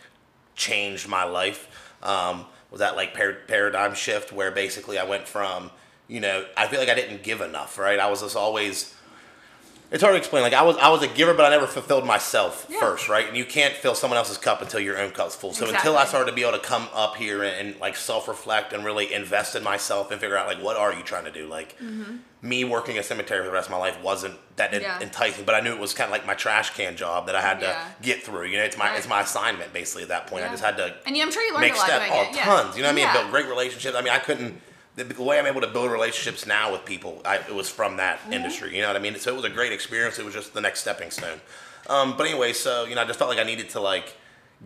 changed 0.55 1.07
my 1.07 1.23
life. 1.25 1.67
Um, 2.01 2.45
was 2.73 2.79
that 2.79 2.95
like 2.95 3.13
par- 3.13 3.37
paradigm 3.47 3.93
shift 3.93 4.33
where 4.33 4.49
basically 4.49 4.97
I 4.97 5.03
went 5.03 5.27
from, 5.27 5.69
you 6.07 6.19
know, 6.19 6.43
I 6.57 6.65
feel 6.65 6.79
like 6.79 6.89
I 6.89 6.95
didn't 6.95 7.21
give 7.21 7.39
enough, 7.39 7.77
right? 7.77 7.99
I 7.99 8.09
was 8.09 8.21
just 8.21 8.35
always 8.35 8.95
it's 9.93 10.01
hard 10.03 10.13
to 10.13 10.17
explain. 10.17 10.43
Like 10.43 10.53
I 10.53 10.63
was, 10.63 10.75
I 10.77 10.89
was 10.89 11.01
a 11.03 11.07
giver, 11.07 11.33
but 11.33 11.45
I 11.45 11.49
never 11.49 11.67
fulfilled 11.67 12.05
myself 12.05 12.65
Yeah. 12.69 12.79
first, 12.81 13.07
right? 13.07 13.27
And 13.27 13.37
you 13.37 13.45
can't 13.45 13.73
fill 13.75 13.95
someone 13.95 14.17
else's 14.17 14.37
cup 14.37 14.61
until 14.61 14.79
your 14.81 14.97
own 14.99 15.11
cup's 15.11 15.35
full. 15.35 15.53
So 15.53 15.69
until 15.69 15.95
I 15.97 16.05
started 16.05 16.29
to 16.31 16.35
be 16.35 16.41
able 16.41 16.53
to 16.57 16.63
come 16.65 16.87
up 16.93 17.15
here 17.15 17.43
and, 17.43 17.69
and 17.69 17.79
like 17.79 17.95
self-reflect 17.95 18.73
and 18.73 18.83
really 18.83 19.13
invest 19.13 19.55
in 19.55 19.63
myself 19.63 20.11
and 20.11 20.19
figure 20.19 20.35
out 20.35 20.47
like 20.47 20.61
what 20.61 20.75
are 20.77 20.91
you 20.93 21.03
trying 21.03 21.25
to 21.25 21.31
do? 21.31 21.47
Like 21.47 21.77
me 22.41 22.65
working 22.65 22.97
a 22.97 23.03
cemetery 23.03 23.39
for 23.39 23.45
the 23.45 23.51
rest 23.53 23.67
of 23.67 23.71
my 23.71 23.77
life 23.77 24.01
wasn't 24.03 24.35
that 24.57 24.71
Mm-hmm. 24.71 24.81
Yeah. 24.81 24.99
enticing, 25.01 25.45
but 25.45 25.55
I 25.55 25.61
knew 25.61 25.71
it 25.73 25.79
was 25.79 25.93
kind 25.93 26.07
of 26.07 26.11
like 26.11 26.25
my 26.25 26.33
trash 26.33 26.71
can 26.71 26.95
job 26.97 27.27
that 27.27 27.35
I 27.35 27.41
had 27.41 27.59
to 27.61 27.67
Yeah. 27.67 27.85
get 28.01 28.23
through. 28.23 28.47
You 28.47 28.57
know, 28.57 28.63
it's 28.63 28.77
my 28.77 28.89
Right. 28.89 28.97
it's 28.97 29.07
my 29.07 29.21
assignment 29.21 29.71
basically 29.73 30.03
at 30.03 30.09
that 30.09 30.25
point. 30.27 30.43
I 30.43 30.49
just 30.49 30.63
had 30.63 30.75
to 30.77 30.95
And 31.05 31.15
yeah, 31.15 31.23
I'm 31.23 31.31
sure 31.31 31.43
you 31.43 31.53
learned 31.53 31.61
make 31.61 31.73
a 31.75 31.77
lot 31.77 31.85
steps. 31.87 32.05
doing 32.07 32.19
Oh, 32.19 32.29
it. 32.29 32.35
Yeah. 32.35 32.43
tons. 32.45 32.75
You 32.75 32.81
know 32.81 32.89
what 32.89 32.93
I 32.93 33.05
mean? 33.05 33.13
Built 33.13 33.29
great 33.29 33.47
relationships. 33.47 33.95
I 33.95 34.01
mean, 34.01 34.11
I 34.13 34.19
couldn't. 34.19 34.59
The, 34.95 35.03
the 35.05 35.23
way 35.23 35.39
I'm 35.39 35.47
able 35.47 35.61
to 35.61 35.67
build 35.67 35.91
relationships 35.91 36.45
now 36.45 36.71
with 36.71 36.85
people, 36.85 37.21
I, 37.25 37.37
it 37.37 37.53
was 37.55 37.69
from 37.69 37.97
that 37.97 38.19
Mm-hmm. 38.19 38.33
industry. 38.33 38.75
You 38.75 38.81
know 38.81 38.87
what 38.87 38.95
I 38.95 38.99
mean? 38.99 39.15
So 39.17 39.31
it 39.33 39.35
was 39.35 39.45
a 39.45 39.49
great 39.49 39.71
experience. 39.71 40.19
It 40.19 40.25
was 40.25 40.33
just 40.33 40.53
the 40.53 40.61
next 40.61 40.81
stepping 40.81 41.09
stone. 41.11 41.39
Um, 41.89 42.15
but 42.17 42.27
anyway, 42.27 42.53
so 42.53 42.85
you 42.85 42.95
know, 42.95 43.01
I 43.01 43.05
just 43.05 43.17
felt 43.19 43.29
like 43.29 43.39
I 43.39 43.43
needed 43.43 43.69
to 43.69 43.79
like 43.79 44.15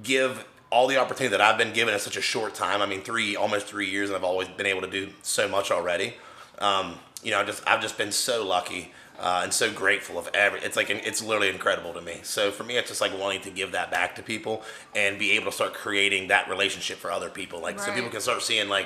give 0.04 0.46
all 0.70 0.88
the 0.88 0.98
opportunity 0.98 1.30
that 1.32 1.42
I've 1.42 1.58
been 1.58 1.72
given 1.74 1.94
in 1.94 2.00
such 2.00 2.18
a 2.18 2.22
short 2.22 2.54
time. 2.54 2.82
I 2.82 2.86
mean, 2.86 3.02
three 3.02 3.36
almost 3.36 3.68
three 3.68 3.90
years, 3.90 4.10
and 4.10 4.18
I've 4.18 4.24
always 4.24 4.48
been 4.50 4.66
able 4.66 4.82
to 4.82 4.90
do 4.90 5.10
so 5.24 5.48
much 5.48 5.72
already. 5.72 6.16
Um, 6.60 6.96
you 7.24 7.32
know, 7.32 7.40
I 7.40 7.44
just 7.46 7.64
I've 7.68 7.82
just 7.82 7.98
been 7.98 8.12
so 8.12 8.46
lucky. 8.46 8.94
Uh, 9.20 9.42
and 9.44 9.52
so 9.52 9.72
grateful 9.74 10.20
of 10.20 10.30
every. 10.36 10.60
It's 10.60 10.76
like 10.76 10.92
it's 10.92 11.24
literally 11.24 11.50
incredible 11.50 11.92
to 11.94 12.02
me. 12.02 12.20
So 12.22 12.52
for 12.52 12.64
me, 12.64 12.78
it's 12.78 12.90
just 12.90 13.02
like 13.02 13.18
wanting 13.18 13.42
to 13.42 13.50
give 13.50 13.72
that 13.72 13.90
back 13.90 14.14
to 14.18 14.22
people 14.22 14.62
and 14.96 15.18
be 15.18 15.32
able 15.32 15.46
to 15.48 15.52
start 15.52 15.74
creating 15.74 16.28
that 16.28 16.48
relationship 16.48 17.00
for 17.00 17.10
other 17.12 17.32
people. 17.32 17.60
Like 17.60 17.80
so 17.80 17.92
people 17.92 18.12
can 18.12 18.22
start 18.22 18.44
seeing 18.44 18.70
like, 18.70 18.86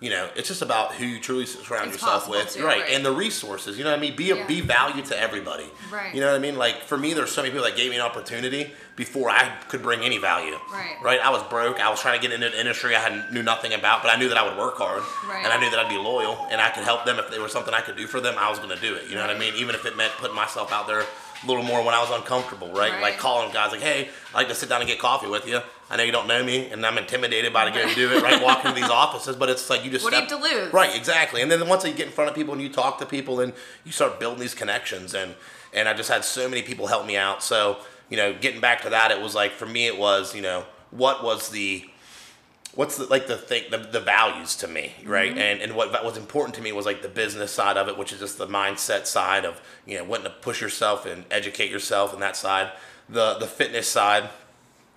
you 0.00 0.08
know, 0.10 0.28
it's 0.34 0.48
just 0.48 0.62
about 0.62 0.94
who 0.94 1.04
you 1.04 1.20
truly 1.20 1.44
surround 1.46 1.92
It's 1.92 2.00
yourself 2.00 2.26
with, 2.28 2.56
right? 2.56 2.80
right. 2.80 2.90
And 2.90 3.04
the 3.04 3.12
resources. 3.12 3.76
You 3.76 3.84
know 3.84 3.90
what 3.90 3.98
I 3.98 4.02
mean? 4.02 4.16
Be 4.16 4.30
a, 4.30 4.36
Yeah. 4.36 4.46
be 4.46 4.62
value 4.62 5.02
to 5.04 5.18
everybody. 5.20 5.70
Right. 5.90 6.14
You 6.14 6.20
know 6.20 6.28
what 6.28 6.36
I 6.36 6.38
mean? 6.38 6.56
Like 6.56 6.82
for 6.84 6.96
me, 6.96 7.12
there's 7.12 7.30
so 7.30 7.42
many 7.42 7.52
people 7.52 7.66
that 7.66 7.76
gave 7.76 7.90
me 7.90 7.96
an 7.96 8.02
opportunity 8.02 8.72
before 8.96 9.28
I 9.28 9.50
could 9.68 9.82
bring 9.82 10.00
any 10.00 10.16
value. 10.18 10.58
Right. 10.72 10.96
Right. 11.02 11.20
I 11.20 11.28
was 11.30 11.42
broke. 11.44 11.80
I 11.80 11.90
was 11.90 12.00
trying 12.00 12.18
to 12.18 12.26
get 12.26 12.32
into 12.34 12.46
an 12.46 12.54
industry 12.54 12.96
I 12.96 13.00
had 13.00 13.30
knew 13.32 13.42
nothing 13.42 13.74
about, 13.74 14.02
but 14.02 14.10
I 14.10 14.16
knew 14.16 14.28
that 14.30 14.38
I 14.38 14.48
would 14.48 14.56
work 14.56 14.78
hard, 14.78 15.02
Right. 15.28 15.44
and 15.44 15.52
I 15.52 15.60
knew 15.60 15.68
that 15.70 15.78
I'd 15.78 15.88
be 15.90 15.96
loyal, 15.98 16.46
and 16.50 16.60
I 16.60 16.70
could 16.70 16.84
help 16.84 17.04
them 17.04 17.18
if 17.18 17.30
there 17.30 17.40
was 17.42 17.52
something 17.52 17.74
I 17.74 17.80
could 17.82 17.96
do 17.96 18.06
for 18.06 18.20
them. 18.20 18.36
I 18.38 18.48
was 18.48 18.58
going 18.58 18.70
to 18.74 18.80
do 18.80 18.94
it. 18.94 19.06
You 19.08 19.16
know 19.16 19.20
what 19.26 19.34
I 19.36 19.38
mean? 19.38 19.54
Even 19.56 19.74
if 19.74 19.84
it 19.84 19.96
meant 19.96 20.12
putting 20.18 20.36
myself 20.36 20.72
out 20.72 20.86
there 20.86 21.04
a 21.42 21.46
little 21.46 21.62
more 21.62 21.84
when 21.84 21.94
I 21.94 22.00
was 22.00 22.10
uncomfortable. 22.10 22.68
Right. 22.68 22.92
Right. 22.92 23.02
Like 23.02 23.18
calling 23.18 23.52
guys 23.52 23.72
like, 23.72 23.80
"Hey, 23.80 24.08
I'd 24.28 24.34
like 24.34 24.48
to 24.48 24.54
sit 24.54 24.68
down 24.68 24.80
and 24.80 24.88
get 24.88 24.98
coffee 24.98 25.28
with 25.28 25.46
you." 25.46 25.60
I 25.90 25.96
know 25.96 26.04
you 26.04 26.12
don't 26.12 26.28
know 26.28 26.44
me, 26.44 26.70
and 26.70 26.86
I'm 26.86 26.98
intimidated 26.98 27.52
by 27.52 27.64
to 27.64 27.70
go 27.72 27.84
and 27.84 27.94
do 27.96 28.12
it. 28.12 28.22
Right. 28.22 28.40
Walk 28.44 28.64
into 28.64 28.80
these 28.80 28.90
offices, 28.90 29.36
but 29.36 29.48
it's 29.48 29.68
like 29.68 29.84
you 29.84 29.90
just 29.90 30.04
What 30.04 30.10
do 30.10 30.16
you 30.16 30.22
have 30.22 30.30
to 30.30 30.36
lose? 30.36 30.72
Right, 30.72 30.94
exactly. 30.94 31.42
And 31.42 31.50
then 31.50 31.66
once 31.68 31.84
you 31.84 31.92
get 31.92 32.06
in 32.06 32.12
front 32.12 32.30
of 32.30 32.36
people 32.36 32.54
and 32.54 32.62
you 32.62 32.68
talk 32.68 32.98
to 32.98 33.06
people, 33.06 33.36
then 33.36 33.52
you 33.84 33.92
start 33.92 34.20
building 34.20 34.40
these 34.40 34.54
connections. 34.54 35.14
And 35.14 35.34
and 35.72 35.88
I 35.88 35.94
just 35.94 36.10
had 36.10 36.24
so 36.24 36.48
many 36.48 36.62
people 36.62 36.86
help 36.86 37.06
me 37.06 37.16
out. 37.16 37.42
So 37.42 37.78
you 38.08 38.16
know, 38.16 38.34
getting 38.34 38.60
back 38.60 38.82
to 38.82 38.90
that, 38.90 39.10
it 39.10 39.20
was 39.20 39.34
like 39.34 39.52
for 39.52 39.66
me, 39.66 39.86
it 39.86 39.98
was 39.98 40.34
you 40.34 40.42
know 40.42 40.64
what 40.90 41.24
was 41.24 41.50
the 41.50 41.88
what's 42.74 42.96
the, 42.96 43.04
like 43.06 43.26
the 43.26 43.36
thing 43.36 43.64
the, 43.70 43.78
the 43.78 44.00
values 44.00 44.56
to 44.56 44.68
me 44.68 44.92
right? 45.04 45.30
Mm-hmm. 45.30 45.38
And 45.38 45.60
and 45.60 45.74
what 45.74 46.04
was 46.04 46.16
important 46.16 46.54
to 46.56 46.62
me 46.62 46.72
was 46.72 46.86
like 46.86 47.02
the 47.02 47.08
business 47.08 47.50
side 47.52 47.76
of 47.76 47.88
it 47.88 47.98
which 47.98 48.12
is 48.12 48.20
just 48.20 48.38
the 48.38 48.46
mindset 48.46 49.06
side 49.06 49.44
of 49.44 49.60
you 49.86 49.98
know 49.98 50.04
wanting 50.04 50.24
to 50.24 50.30
push 50.30 50.60
yourself 50.60 51.06
and 51.06 51.24
educate 51.30 51.70
yourself 51.70 52.12
and 52.12 52.22
that 52.22 52.36
side. 52.36 52.70
The 53.08 53.34
the 53.38 53.46
fitness 53.46 53.88
side 53.88 54.30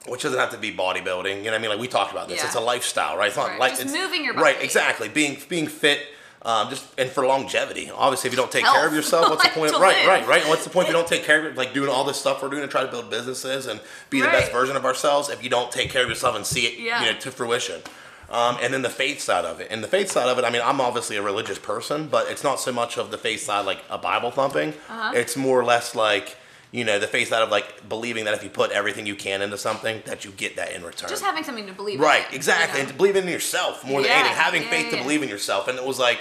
which 0.07 0.21
doesn't 0.23 0.37
have 0.39 0.51
to 0.51 0.57
be 0.57 0.71
bodybuilding 0.71 1.37
you 1.37 1.43
know 1.45 1.51
what 1.51 1.53
i 1.55 1.57
mean? 1.59 1.69
Like 1.69 1.79
we 1.79 1.87
talked 1.87 2.11
about 2.11 2.27
this. 2.27 2.39
Yeah. 2.39 2.45
it's 2.47 2.55
a 2.55 2.59
lifestyle 2.59 3.17
right? 3.17 3.27
It's 3.29 3.37
not 3.37 3.49
Right. 3.51 3.59
like 3.59 3.79
it's, 3.79 3.91
moving 3.93 4.23
your 4.23 4.33
body. 4.33 4.43
right 4.43 4.61
exactly. 4.61 5.07
Being 5.09 5.37
being 5.49 5.67
fit 5.67 5.99
um, 6.45 6.69
just 6.69 6.85
and 6.97 7.09
for 7.09 7.25
longevity. 7.25 7.89
Obviously, 7.89 8.27
if 8.27 8.33
you 8.33 8.37
don't 8.37 8.51
take 8.51 8.63
Health. 8.63 8.75
care 8.75 8.87
of 8.87 8.93
yourself, 8.93 9.29
what's 9.29 9.43
the 9.43 9.49
point? 9.59 9.73
to 9.73 9.79
right, 9.79 10.05
right, 10.07 10.27
right. 10.27 10.47
What's 10.47 10.63
the 10.63 10.69
point 10.69 10.87
if 10.87 10.93
you 10.93 10.97
don't 10.97 11.07
take 11.07 11.23
care 11.23 11.47
of? 11.47 11.55
Like 11.57 11.73
doing 11.73 11.89
all 11.89 12.03
this 12.03 12.17
stuff 12.19 12.41
we're 12.41 12.49
doing 12.49 12.61
to 12.63 12.67
try 12.67 12.81
to 12.83 12.91
build 12.91 13.09
businesses 13.09 13.65
and 13.67 13.79
be 14.09 14.19
the 14.21 14.27
best 14.27 14.51
version 14.51 14.75
of 14.75 14.85
ourselves. 14.85 15.29
If 15.29 15.43
you 15.43 15.49
don't 15.49 15.71
take 15.71 15.89
care 15.89 16.03
of 16.03 16.09
yourself 16.09 16.35
and 16.35 16.45
see 16.45 16.65
it, 16.65 16.79
Yeah. 16.79 17.03
you 17.03 17.11
know, 17.13 17.17
to 17.19 17.31
fruition. 17.31 17.81
Um, 18.29 18.57
and 18.63 18.73
then 18.73 18.81
the 18.81 18.89
faith 18.89 19.19
side 19.21 19.45
of 19.45 19.59
it. 19.59 19.67
And 19.69 19.83
the 19.83 19.87
faith 19.87 20.09
side 20.09 20.27
of 20.27 20.39
it, 20.39 20.45
I 20.45 20.49
mean, 20.49 20.61
I'm 20.63 20.81
obviously 20.81 21.17
a 21.17 21.21
religious 21.21 21.59
person, 21.59 22.07
but 22.07 22.29
it's 22.31 22.43
not 22.43 22.59
so 22.59 22.71
much 22.71 22.97
of 22.97 23.11
the 23.11 23.17
faith 23.17 23.41
side 23.41 23.65
like 23.65 23.79
a 23.91 23.97
Bible 23.97 24.31
thumping. 24.31 24.69
Uh-huh. 24.89 25.11
It's 25.13 25.37
more 25.37 25.59
or 25.59 25.63
less 25.63 25.93
like, 25.93 26.35
you 26.73 26.83
know, 26.83 26.99
the 26.99 27.07
face 27.07 27.29
side 27.29 27.41
of 27.43 27.49
like 27.49 27.87
believing 27.87 28.25
that 28.25 28.33
if 28.33 28.43
you 28.43 28.49
put 28.49 28.71
everything 28.71 29.05
you 29.05 29.15
can 29.15 29.41
into 29.41 29.57
something, 29.57 30.01
that 30.05 30.25
you 30.25 30.31
get 30.31 30.55
that 30.57 30.73
in 30.73 30.83
return. 30.83 31.07
Just 31.09 31.23
having 31.23 31.43
something 31.45 31.67
to 31.67 31.73
believe 31.73 31.99
in. 31.99 32.05
Right, 32.05 32.27
in. 32.29 32.35
exactly. 32.35 32.79
you 32.79 32.79
And 32.81 32.87
know? 32.89 32.91
to 32.91 32.97
believe 32.97 33.15
in 33.15 33.27
yourself 33.29 33.85
more 33.85 34.01
than 34.01 34.11
anything. 34.11 34.35
Having 34.35 34.63
yeah, 34.63 34.69
faith 34.69 34.89
to 34.89 34.95
yeah. 34.97 35.03
believe 35.03 35.23
in 35.23 35.29
yourself. 35.29 35.67
And 35.69 35.77
it 35.77 35.85
was 35.85 35.99
like 35.99 36.19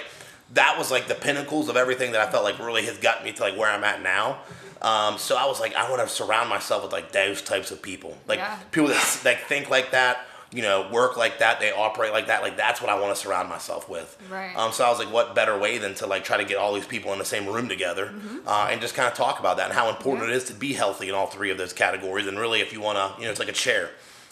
that 0.53 0.77
was 0.77 0.91
like 0.91 1.07
the 1.07 1.15
pinnacles 1.15 1.67
of 1.67 1.75
everything 1.75 2.11
that 2.13 2.21
I 2.21 2.31
felt 2.31 2.43
like 2.43 2.59
really 2.59 2.85
has 2.85 2.97
gotten 2.99 3.25
me 3.25 3.33
to 3.33 3.41
like 3.41 3.57
where 3.57 3.69
I'm 3.69 3.83
at 3.83 4.01
now. 4.03 4.39
Um, 4.83 5.17
so 5.17 5.37
I 5.37 5.45
was 5.45 5.59
like, 5.59 5.73
I 5.75 5.89
want 5.89 6.01
to 6.03 6.09
surround 6.13 6.49
myself 6.49 6.83
with 6.83 6.91
like 6.91 7.11
those 7.11 7.41
types 7.41 7.71
of 7.71 7.81
people, 7.81 8.17
like 8.27 8.39
Yeah. 8.39 8.55
people 8.71 8.89
that 8.89 9.21
like 9.25 9.39
think 9.47 9.69
like 9.69 9.91
that, 9.91 10.19
you 10.53 10.61
know, 10.61 10.87
work 10.91 11.17
like 11.17 11.39
that, 11.39 11.59
they 11.59 11.71
operate 11.71 12.11
like 12.13 12.27
that. 12.27 12.43
Like 12.43 12.55
that's 12.57 12.79
what 12.81 12.89
I 12.89 12.99
want 12.99 13.15
to 13.15 13.19
surround 13.19 13.49
myself 13.49 13.89
with. 13.89 14.17
Right. 14.29 14.55
Um, 14.55 14.71
so 14.71 14.85
I 14.85 14.89
was 14.89 14.99
like, 14.99 15.11
what 15.11 15.33
better 15.33 15.57
way 15.57 15.79
than 15.79 15.95
to 15.95 16.05
like 16.07 16.23
try 16.23 16.37
to 16.37 16.45
get 16.45 16.57
all 16.57 16.73
these 16.73 16.85
people 16.85 17.11
in 17.13 17.19
the 17.19 17.25
same 17.25 17.47
room 17.47 17.67
together 17.67 18.05
Mm-hmm. 18.13 18.47
uh, 18.47 18.67
and 18.69 18.79
just 18.81 18.93
kind 18.95 19.07
of 19.07 19.15
talk 19.15 19.39
about 19.39 19.57
that 19.57 19.65
and 19.65 19.73
how 19.73 19.89
important 19.89 20.29
it 20.29 20.35
is 20.35 20.43
to 20.45 20.53
be 20.53 20.73
healthy 20.73 21.09
in 21.09 21.15
all 21.15 21.27
three 21.27 21.49
of 21.51 21.57
those 21.57 21.73
categories. 21.73 22.27
And 22.27 22.37
really, 22.39 22.61
if 22.61 22.71
you 22.71 22.81
want 22.81 22.97
to, 22.97 23.19
you 23.19 23.25
know, 23.25 23.31
it's 23.31 23.39
like 23.39 23.49
a 23.49 23.53
chair. 23.53 23.89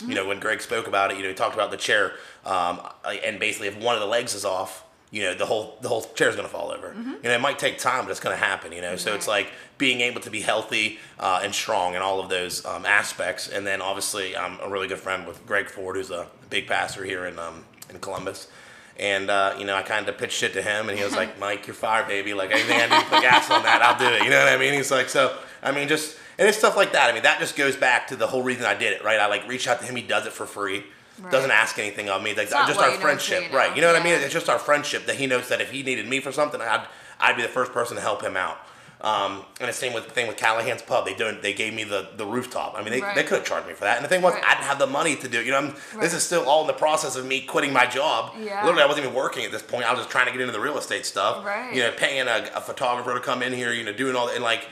You 0.07 0.15
know, 0.15 0.27
when 0.27 0.39
Greg 0.39 0.61
spoke 0.61 0.87
about 0.87 1.11
it, 1.11 1.17
you 1.17 1.23
know, 1.23 1.29
he 1.29 1.35
talked 1.35 1.53
about 1.53 1.69
the 1.69 1.77
chair, 1.77 2.13
um, 2.43 2.79
and 3.23 3.39
basically, 3.39 3.67
if 3.67 3.77
one 3.77 3.93
of 3.93 4.01
the 4.01 4.07
legs 4.07 4.33
is 4.33 4.43
off, 4.43 4.83
you 5.12 5.24
know, 5.24 5.36
the 5.36 5.46
whole 5.46 5.77
the 5.82 5.89
whole 5.89 6.01
chair's 6.15 6.38
gonna 6.38 6.48
fall 6.48 6.72
over. 6.72 6.96
You 7.22 7.30
know, 7.30 7.36
it 7.36 7.41
might 7.41 7.60
take 7.60 7.77
time, 7.77 8.06
but 8.06 8.12
it's 8.12 8.22
gonna 8.22 8.38
happen. 8.38 8.72
You 8.72 8.82
know, 8.82 8.96
so 8.96 9.13
it's 9.13 9.27
like 9.27 9.51
being 9.77 10.00
able 10.00 10.22
to 10.22 10.30
be 10.30 10.39
healthy 10.39 11.00
uh, 11.20 11.41
and 11.44 11.53
strong 11.53 11.96
in 11.96 12.01
all 12.01 12.22
of 12.22 12.30
those 12.30 12.65
um, 12.65 12.86
aspects. 12.86 13.50
And 13.50 13.68
then 13.68 13.82
obviously, 13.82 14.38
I'm 14.38 14.58
a 14.62 14.70
really 14.70 14.88
good 14.88 15.00
friend 15.00 15.27
with 15.27 15.46
Greg 15.46 15.70
Ford, 15.70 15.98
who's 15.98 16.12
a 16.12 16.27
big 16.50 16.65
pastor 16.65 17.03
here 17.03 17.25
in 17.25 17.38
um, 17.38 17.65
in 17.89 18.00
Columbus. 18.00 18.48
And 18.98 19.30
uh, 19.30 19.56
you 19.60 19.65
know, 19.65 19.75
I 19.75 19.82
kind 19.82 20.08
of 20.08 20.18
pitched 20.18 20.38
shit 20.38 20.53
to 20.53 20.62
him, 20.62 20.88
and 20.88 20.98
he 20.98 21.03
was 21.03 21.15
like, 21.15 21.38
"Mike, 21.39 21.68
you're 21.68 21.74
fired, 21.74 22.08
baby. 22.08 22.34
Like 22.34 22.51
anything 22.51 22.80
I 22.80 22.88
need 22.88 23.03
to 23.03 23.10
put 23.10 23.22
gas 23.22 23.51
on 23.51 23.63
that, 23.63 23.82
I'll 23.82 24.00
do 24.00 24.15
it." 24.15 24.24
You 24.24 24.30
know 24.30 24.39
what 24.39 24.53
I 24.53 24.58
mean? 24.58 24.74
He's 24.74 24.91
like, 24.91 25.10
so 25.10 25.38
I 25.62 25.74
mean, 25.74 25.89
just 25.89 26.18
and 26.39 26.48
it's 26.48 26.58
stuff 26.58 26.77
like 26.77 26.94
that. 26.94 27.10
I 27.10 27.13
mean, 27.13 27.24
that 27.24 27.39
just 27.39 27.58
goes 27.58 27.75
back 27.75 28.08
to 28.08 28.15
the 28.15 28.27
whole 28.27 28.44
reason 28.44 28.65
I 28.65 28.75
did 28.75 28.94
it, 28.94 29.03
right? 29.03 29.20
I 29.20 29.27
like 29.27 29.48
reached 29.48 29.68
out 29.68 29.80
to 29.82 29.86
him. 29.86 29.96
He 29.96 30.03
does 30.03 30.25
it 30.25 30.32
for 30.32 30.46
free. 30.46 30.86
Right. 31.21 31.31
Doesn't 31.31 31.51
ask 31.51 31.77
anything 31.79 32.09
of 32.09 32.21
me. 32.23 32.33
Like 32.33 32.49
not 32.51 32.67
just 32.67 32.79
our 32.79 32.91
friendship, 32.91 33.43
you 33.43 33.49
know. 33.49 33.55
right? 33.57 33.75
You 33.75 33.81
know 33.81 33.91
what 33.91 34.01
I 34.01 34.03
mean? 34.03 34.13
It's 34.15 34.33
just 34.33 34.49
our 34.49 34.59
friendship 34.59 35.05
that 35.05 35.15
he 35.17 35.27
knows 35.27 35.49
that 35.49 35.61
if 35.61 35.71
he 35.71 35.83
needed 35.83 36.07
me 36.07 36.19
for 36.19 36.31
something, 36.31 36.59
I'd 36.61 36.85
I'd 37.19 37.35
be 37.35 37.41
the 37.43 37.47
first 37.47 37.71
person 37.71 37.95
to 37.95 38.01
help 38.01 38.21
him 38.23 38.35
out. 38.35 38.57
Um, 39.01 39.45
and 39.59 39.67
the 39.67 39.73
same 39.73 39.93
with 39.93 40.05
the 40.05 40.11
thing 40.11 40.27
with 40.27 40.37
Callahan's 40.37 40.83
Pub. 40.83 41.05
They 41.05 41.15
don't. 41.15 41.41
They 41.41 41.53
gave 41.53 41.73
me 41.73 41.83
the, 41.83 42.09
the 42.17 42.25
rooftop. 42.25 42.75
I 42.77 42.83
mean, 42.83 42.91
they, 42.91 43.01
Right. 43.01 43.15
they 43.15 43.23
could 43.23 43.39
have 43.39 43.47
charged 43.47 43.67
me 43.67 43.73
for 43.73 43.85
that. 43.85 43.95
And 43.97 44.05
the 44.05 44.09
thing 44.09 44.21
was, 44.21 44.35
Right. 44.35 44.43
I 44.45 44.53
didn't 44.53 44.65
have 44.65 44.77
the 44.77 44.85
money 44.85 45.15
to 45.15 45.27
do 45.27 45.39
it. 45.39 45.45
You 45.47 45.51
know, 45.53 45.57
I'm, 45.57 45.65
Right. 45.69 46.01
this 46.01 46.13
is 46.13 46.21
still 46.23 46.47
all 46.47 46.61
in 46.61 46.67
the 46.67 46.73
process 46.73 47.15
of 47.15 47.25
me 47.25 47.41
quitting 47.41 47.73
my 47.73 47.87
job. 47.87 48.33
Yeah. 48.39 48.61
Literally, 48.63 48.83
I 48.83 48.85
wasn't 48.85 49.05
even 49.05 49.15
working 49.15 49.43
at 49.43 49.51
this 49.51 49.63
point. 49.63 49.85
I 49.85 49.91
was 49.91 50.01
just 50.01 50.11
trying 50.11 50.27
to 50.27 50.31
get 50.31 50.39
into 50.41 50.53
the 50.53 50.59
real 50.59 50.77
estate 50.77 51.07
stuff. 51.07 51.43
Right. 51.43 51.73
You 51.73 51.81
know, 51.81 51.91
paying 51.97 52.27
a, 52.27 52.51
a 52.55 52.61
photographer 52.61 53.11
to 53.15 53.19
come 53.19 53.41
in 53.41 53.53
here. 53.53 53.73
You 53.73 53.83
know, 53.83 53.91
doing 53.93 54.15
all 54.15 54.27
that, 54.27 54.35
and 54.35 54.43
like 54.43 54.67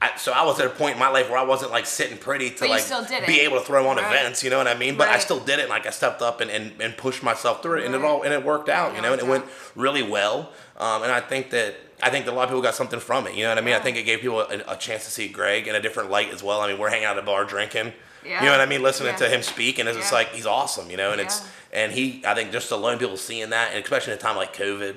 I, 0.00 0.16
so 0.16 0.32
I 0.32 0.44
was 0.44 0.60
at 0.60 0.66
a 0.66 0.70
point 0.70 0.92
in 0.94 0.98
my 1.00 1.08
life 1.08 1.28
where 1.28 1.38
I 1.38 1.42
wasn't 1.42 1.72
like 1.72 1.84
sitting 1.86 2.18
pretty 2.18 2.50
to 2.50 2.66
like 2.68 3.26
be 3.26 3.40
able 3.40 3.58
to 3.58 3.64
throw 3.64 3.88
on 3.88 3.96
Right. 3.96 4.06
events, 4.14 4.44
you 4.44 4.50
know 4.50 4.58
what 4.58 4.68
I 4.68 4.74
mean? 4.74 4.96
But 4.96 5.08
I 5.08 5.18
still 5.18 5.40
did 5.40 5.58
it, 5.58 5.68
like 5.68 5.86
I 5.86 5.90
stepped 5.90 6.22
up 6.22 6.40
and, 6.40 6.50
and, 6.50 6.80
and 6.80 6.96
pushed 6.96 7.22
myself 7.24 7.62
through 7.62 7.78
it, 7.80 7.86
and 7.86 7.94
it 7.96 8.02
all 8.04 8.22
and 8.22 8.32
it 8.32 8.44
worked 8.44 8.68
out, 8.68 8.94
you 8.94 9.02
know, 9.02 9.12
and 9.12 9.20
it 9.20 9.26
went 9.26 9.44
really 9.74 10.02
well. 10.04 10.52
Um, 10.76 11.02
and 11.02 11.10
I 11.10 11.20
think 11.20 11.50
that 11.50 11.74
I 12.00 12.10
think 12.10 12.26
that 12.26 12.32
a 12.32 12.34
lot 12.36 12.44
of 12.44 12.50
people 12.50 12.62
got 12.62 12.76
something 12.76 13.00
from 13.00 13.26
it, 13.26 13.34
you 13.34 13.42
know 13.42 13.48
what 13.48 13.58
I 13.58 13.60
mean? 13.62 13.74
I 13.74 13.80
think 13.80 13.96
it 13.96 14.04
gave 14.04 14.20
people 14.20 14.38
a, 14.40 14.62
a 14.68 14.76
chance 14.76 15.04
to 15.06 15.10
see 15.10 15.26
Greg 15.26 15.66
in 15.66 15.74
a 15.74 15.80
different 15.82 16.10
light 16.10 16.30
as 16.32 16.44
well. 16.44 16.60
I 16.60 16.68
mean, 16.68 16.78
we're 16.78 16.90
hanging 16.90 17.06
out 17.06 17.16
at 17.16 17.22
a 17.24 17.26
bar 17.26 17.44
drinking. 17.44 17.92
Yeah. 18.24 18.40
You 18.40 18.46
know 18.46 18.52
what 18.52 18.60
I 18.60 18.66
mean? 18.66 18.82
Listening 18.82 19.10
Yeah. 19.12 19.16
to 19.16 19.28
him 19.28 19.42
speak, 19.42 19.78
and 19.80 19.88
it's 19.88 19.98
just 19.98 20.12
like 20.12 20.28
he's 20.28 20.46
awesome, 20.46 20.90
you 20.90 20.96
know. 20.96 21.10
And 21.12 21.20
it's 21.20 21.42
and 21.72 21.92
he, 21.92 22.22
I 22.26 22.34
think, 22.34 22.50
just 22.52 22.70
alone 22.70 22.98
people 22.98 23.16
seeing 23.16 23.50
that, 23.50 23.72
and 23.74 23.82
especially 23.84 24.12
in 24.14 24.18
a 24.18 24.22
time 24.22 24.36
like 24.36 24.54
COVID, 24.56 24.96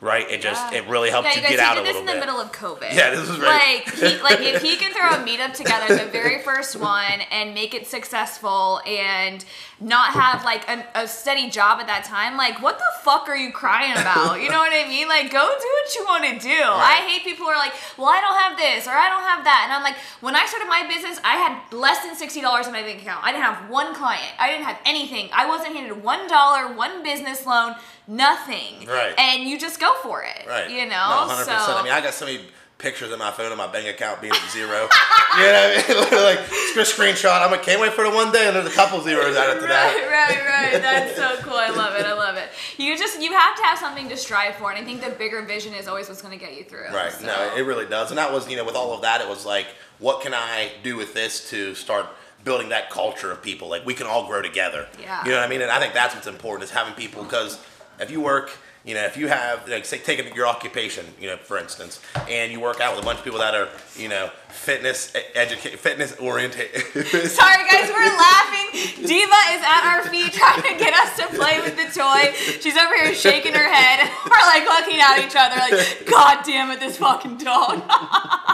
right? 0.00 0.30
It 0.30 0.40
just 0.42 0.62
Mm-hmm. 0.62 0.74
Yeah. 0.74 0.80
it 0.82 0.88
really 0.88 1.10
helped 1.10 1.28
Yeah, 1.28 1.34
you 1.34 1.40
you 1.40 1.48
guys, 1.48 1.56
get 1.56 1.60
out 1.60 1.74
he 1.76 1.80
a 1.80 1.84
did 1.84 1.88
this 1.88 1.94
little 1.94 2.00
in 2.00 2.06
the 2.06 2.12
bit. 2.12 2.20
middle 2.20 2.40
of 2.40 2.52
COVID. 2.52 2.94
Yeah, 2.94 3.10
this 3.10 3.28
is 3.28 3.38
right. 3.40 3.82
Like, 3.86 3.94
he, 3.94 4.22
like 4.28 4.40
if 4.40 4.62
he 4.62 4.76
can 4.76 4.92
throw 4.92 5.08
a 5.08 5.24
meetup 5.26 5.54
together, 5.54 5.96
the 5.96 6.10
very 6.10 6.42
first 6.42 6.76
one, 6.76 7.20
and 7.30 7.54
make 7.54 7.72
it 7.74 7.86
successful, 7.86 8.80
and 8.86 9.44
not 9.80 10.12
have 10.12 10.44
like 10.44 10.68
an, 10.68 10.84
a 10.94 11.08
steady 11.08 11.50
job 11.50 11.80
at 11.80 11.86
that 11.88 12.04
time, 12.04 12.36
like 12.36 12.62
what 12.62 12.78
the 12.78 12.84
fuck 13.02 13.28
are 13.28 13.36
you 13.36 13.50
crying 13.52 13.92
about? 13.92 14.40
You 14.40 14.50
know 14.50 14.58
what 14.58 14.72
I 14.72 14.86
mean? 14.86 15.08
Like, 15.08 15.30
go 15.32 15.40
do 15.40 15.68
what 15.68 15.94
you 15.96 16.04
want 16.04 16.24
to 16.24 16.38
do. 16.38 16.60
I 16.62 17.02
hate 17.08 17.24
people 17.24 17.46
who 17.46 17.50
are 17.50 17.58
like, 17.58 17.72
well, 17.98 18.06
I 18.08 18.20
don't 18.20 18.36
have 18.38 18.56
this 18.58 18.86
or 18.86 18.92
I 18.92 19.08
don't 19.08 19.24
have 19.24 19.44
that, 19.44 19.62
and 19.64 19.72
I'm 19.72 19.82
like, 19.82 19.96
when 20.20 20.36
I 20.36 20.46
started 20.46 20.68
my 20.68 20.86
business, 20.86 21.18
I 21.24 21.36
had 21.36 21.72
less 21.72 22.04
than 22.04 22.14
sixty 22.14 22.40
dollars 22.40 22.66
in 22.66 22.72
my 22.72 22.82
bank 22.82 23.00
account. 23.02 23.24
I 23.24 23.32
didn't 23.32 23.44
have 23.44 23.70
one 23.70 23.94
client. 23.94 24.22
I 24.38 24.50
didn't 24.50 24.64
have 24.66 24.78
anything. 24.84 25.30
I 25.32 25.46
wasn't 25.48 25.74
handed 25.74 26.01
one 26.02 26.28
dollar, 26.28 26.74
one 26.74 27.02
business 27.02 27.46
loan, 27.46 27.74
nothing. 28.06 28.86
Right. 28.86 29.14
And 29.18 29.48
you 29.48 29.58
just 29.58 29.80
go 29.80 29.94
for 30.02 30.22
it. 30.22 30.46
Right. 30.46 30.70
You 30.70 30.84
know? 30.84 31.26
No, 31.26 31.26
know. 31.28 31.34
100%. 31.34 31.44
So 31.44 31.76
I 31.76 31.82
mean, 31.82 31.92
I 31.92 32.00
got 32.00 32.14
so 32.14 32.26
many 32.26 32.40
pictures 32.82 33.12
in 33.12 33.18
my 33.18 33.30
phone 33.30 33.50
of 33.50 33.56
my 33.56 33.68
bank 33.68 33.86
account 33.86 34.20
being 34.20 34.32
at 34.32 34.50
zero. 34.50 34.68
you 35.38 35.44
know 35.44 35.52
what 35.52 35.88
I 35.88 35.88
mean? 35.88 36.00
Literally, 36.00 36.24
like, 36.24 36.48
just 36.74 36.98
a 36.98 37.00
screenshot. 37.00 37.40
I'm 37.40 37.50
like, 37.50 37.62
can't 37.62 37.80
wait 37.80 37.92
for 37.92 38.02
the 38.04 38.10
one 38.10 38.32
day, 38.32 38.48
and 38.48 38.56
there's 38.56 38.66
a 38.66 38.74
couple 38.74 39.00
zeros 39.00 39.36
added 39.36 39.60
to 39.60 39.66
that. 39.68 39.94
Right, 39.94 40.36
right, 40.36 40.72
right. 40.72 40.82
That's 40.82 41.16
so 41.16 41.36
cool. 41.42 41.56
I 41.56 41.70
love 41.70 41.94
it. 41.98 42.04
I 42.04 42.12
love 42.12 42.36
it. 42.36 42.50
You 42.76 42.98
just 42.98 43.22
you 43.22 43.32
have 43.32 43.56
to 43.56 43.62
have 43.62 43.78
something 43.78 44.08
to 44.08 44.16
strive 44.16 44.56
for, 44.56 44.70
and 44.70 44.78
I 44.78 44.84
think 44.84 45.00
the 45.00 45.10
bigger 45.10 45.42
vision 45.42 45.72
is 45.74 45.86
always 45.86 46.08
what's 46.08 46.20
going 46.20 46.36
to 46.36 46.44
get 46.44 46.56
you 46.56 46.64
through. 46.64 46.88
Right. 46.92 47.12
So. 47.12 47.26
No, 47.26 47.54
it 47.56 47.62
really 47.62 47.86
does. 47.86 48.10
And 48.10 48.18
that 48.18 48.32
was, 48.32 48.50
you 48.50 48.56
know, 48.56 48.64
with 48.64 48.74
all 48.74 48.92
of 48.92 49.02
that, 49.02 49.20
it 49.20 49.28
was 49.28 49.46
like, 49.46 49.68
what 49.98 50.20
can 50.20 50.34
I 50.34 50.72
do 50.82 50.96
with 50.96 51.14
this 51.14 51.48
to 51.50 51.74
start 51.74 52.06
building 52.44 52.70
that 52.70 52.90
culture 52.90 53.30
of 53.30 53.42
people? 53.42 53.68
Like, 53.68 53.84
we 53.86 53.94
can 53.94 54.06
all 54.06 54.26
grow 54.26 54.42
together. 54.42 54.88
Yeah. 55.00 55.24
You 55.24 55.30
know 55.30 55.38
what 55.38 55.46
I 55.46 55.48
mean? 55.48 55.62
And 55.62 55.70
I 55.70 55.78
think 55.78 55.94
that's 55.94 56.14
what's 56.14 56.26
important 56.26 56.64
is 56.64 56.70
having 56.70 56.94
people 56.94 57.22
because 57.22 57.60
if 58.00 58.10
you 58.10 58.20
work, 58.20 58.50
you 58.84 58.94
know, 58.94 59.04
if 59.04 59.16
you 59.16 59.28
have, 59.28 59.68
like, 59.68 59.84
say, 59.84 59.98
taking 59.98 60.34
your 60.34 60.46
occupation, 60.46 61.06
you 61.20 61.28
know, 61.28 61.36
for 61.36 61.56
instance, 61.56 62.00
and 62.28 62.50
you 62.50 62.58
work 62.58 62.80
out 62.80 62.96
with 62.96 63.04
a 63.04 63.06
bunch 63.06 63.18
of 63.18 63.24
people 63.24 63.38
that 63.38 63.54
are, 63.54 63.68
you 63.96 64.08
know, 64.08 64.28
fitness 64.48 65.12
educate, 65.34 65.78
fitness 65.78 66.16
oriented. 66.16 66.68
Sorry 66.74 67.62
guys, 67.70 67.88
we're 67.90 68.16
laughing. 68.16 69.06
Diva 69.06 69.40
is 69.52 69.62
at 69.62 69.82
our 69.84 70.08
feet 70.08 70.32
trying 70.32 70.62
to 70.62 70.78
get 70.78 70.94
us 70.94 71.16
to 71.16 71.26
play 71.28 71.60
with 71.60 71.76
the 71.76 71.98
toy. 71.98 72.32
She's 72.60 72.76
over 72.76 72.94
here 72.94 73.14
shaking 73.14 73.54
her 73.54 73.72
head. 73.72 74.10
We're 74.24 74.46
like 74.46 74.64
looking 74.64 75.00
at 75.00 75.18
each 75.18 75.36
other 75.36 75.56
like, 75.56 76.06
God 76.06 76.44
damn 76.44 76.70
it, 76.70 76.80
this 76.80 76.96
fucking 76.96 77.38
dog. 77.38 77.82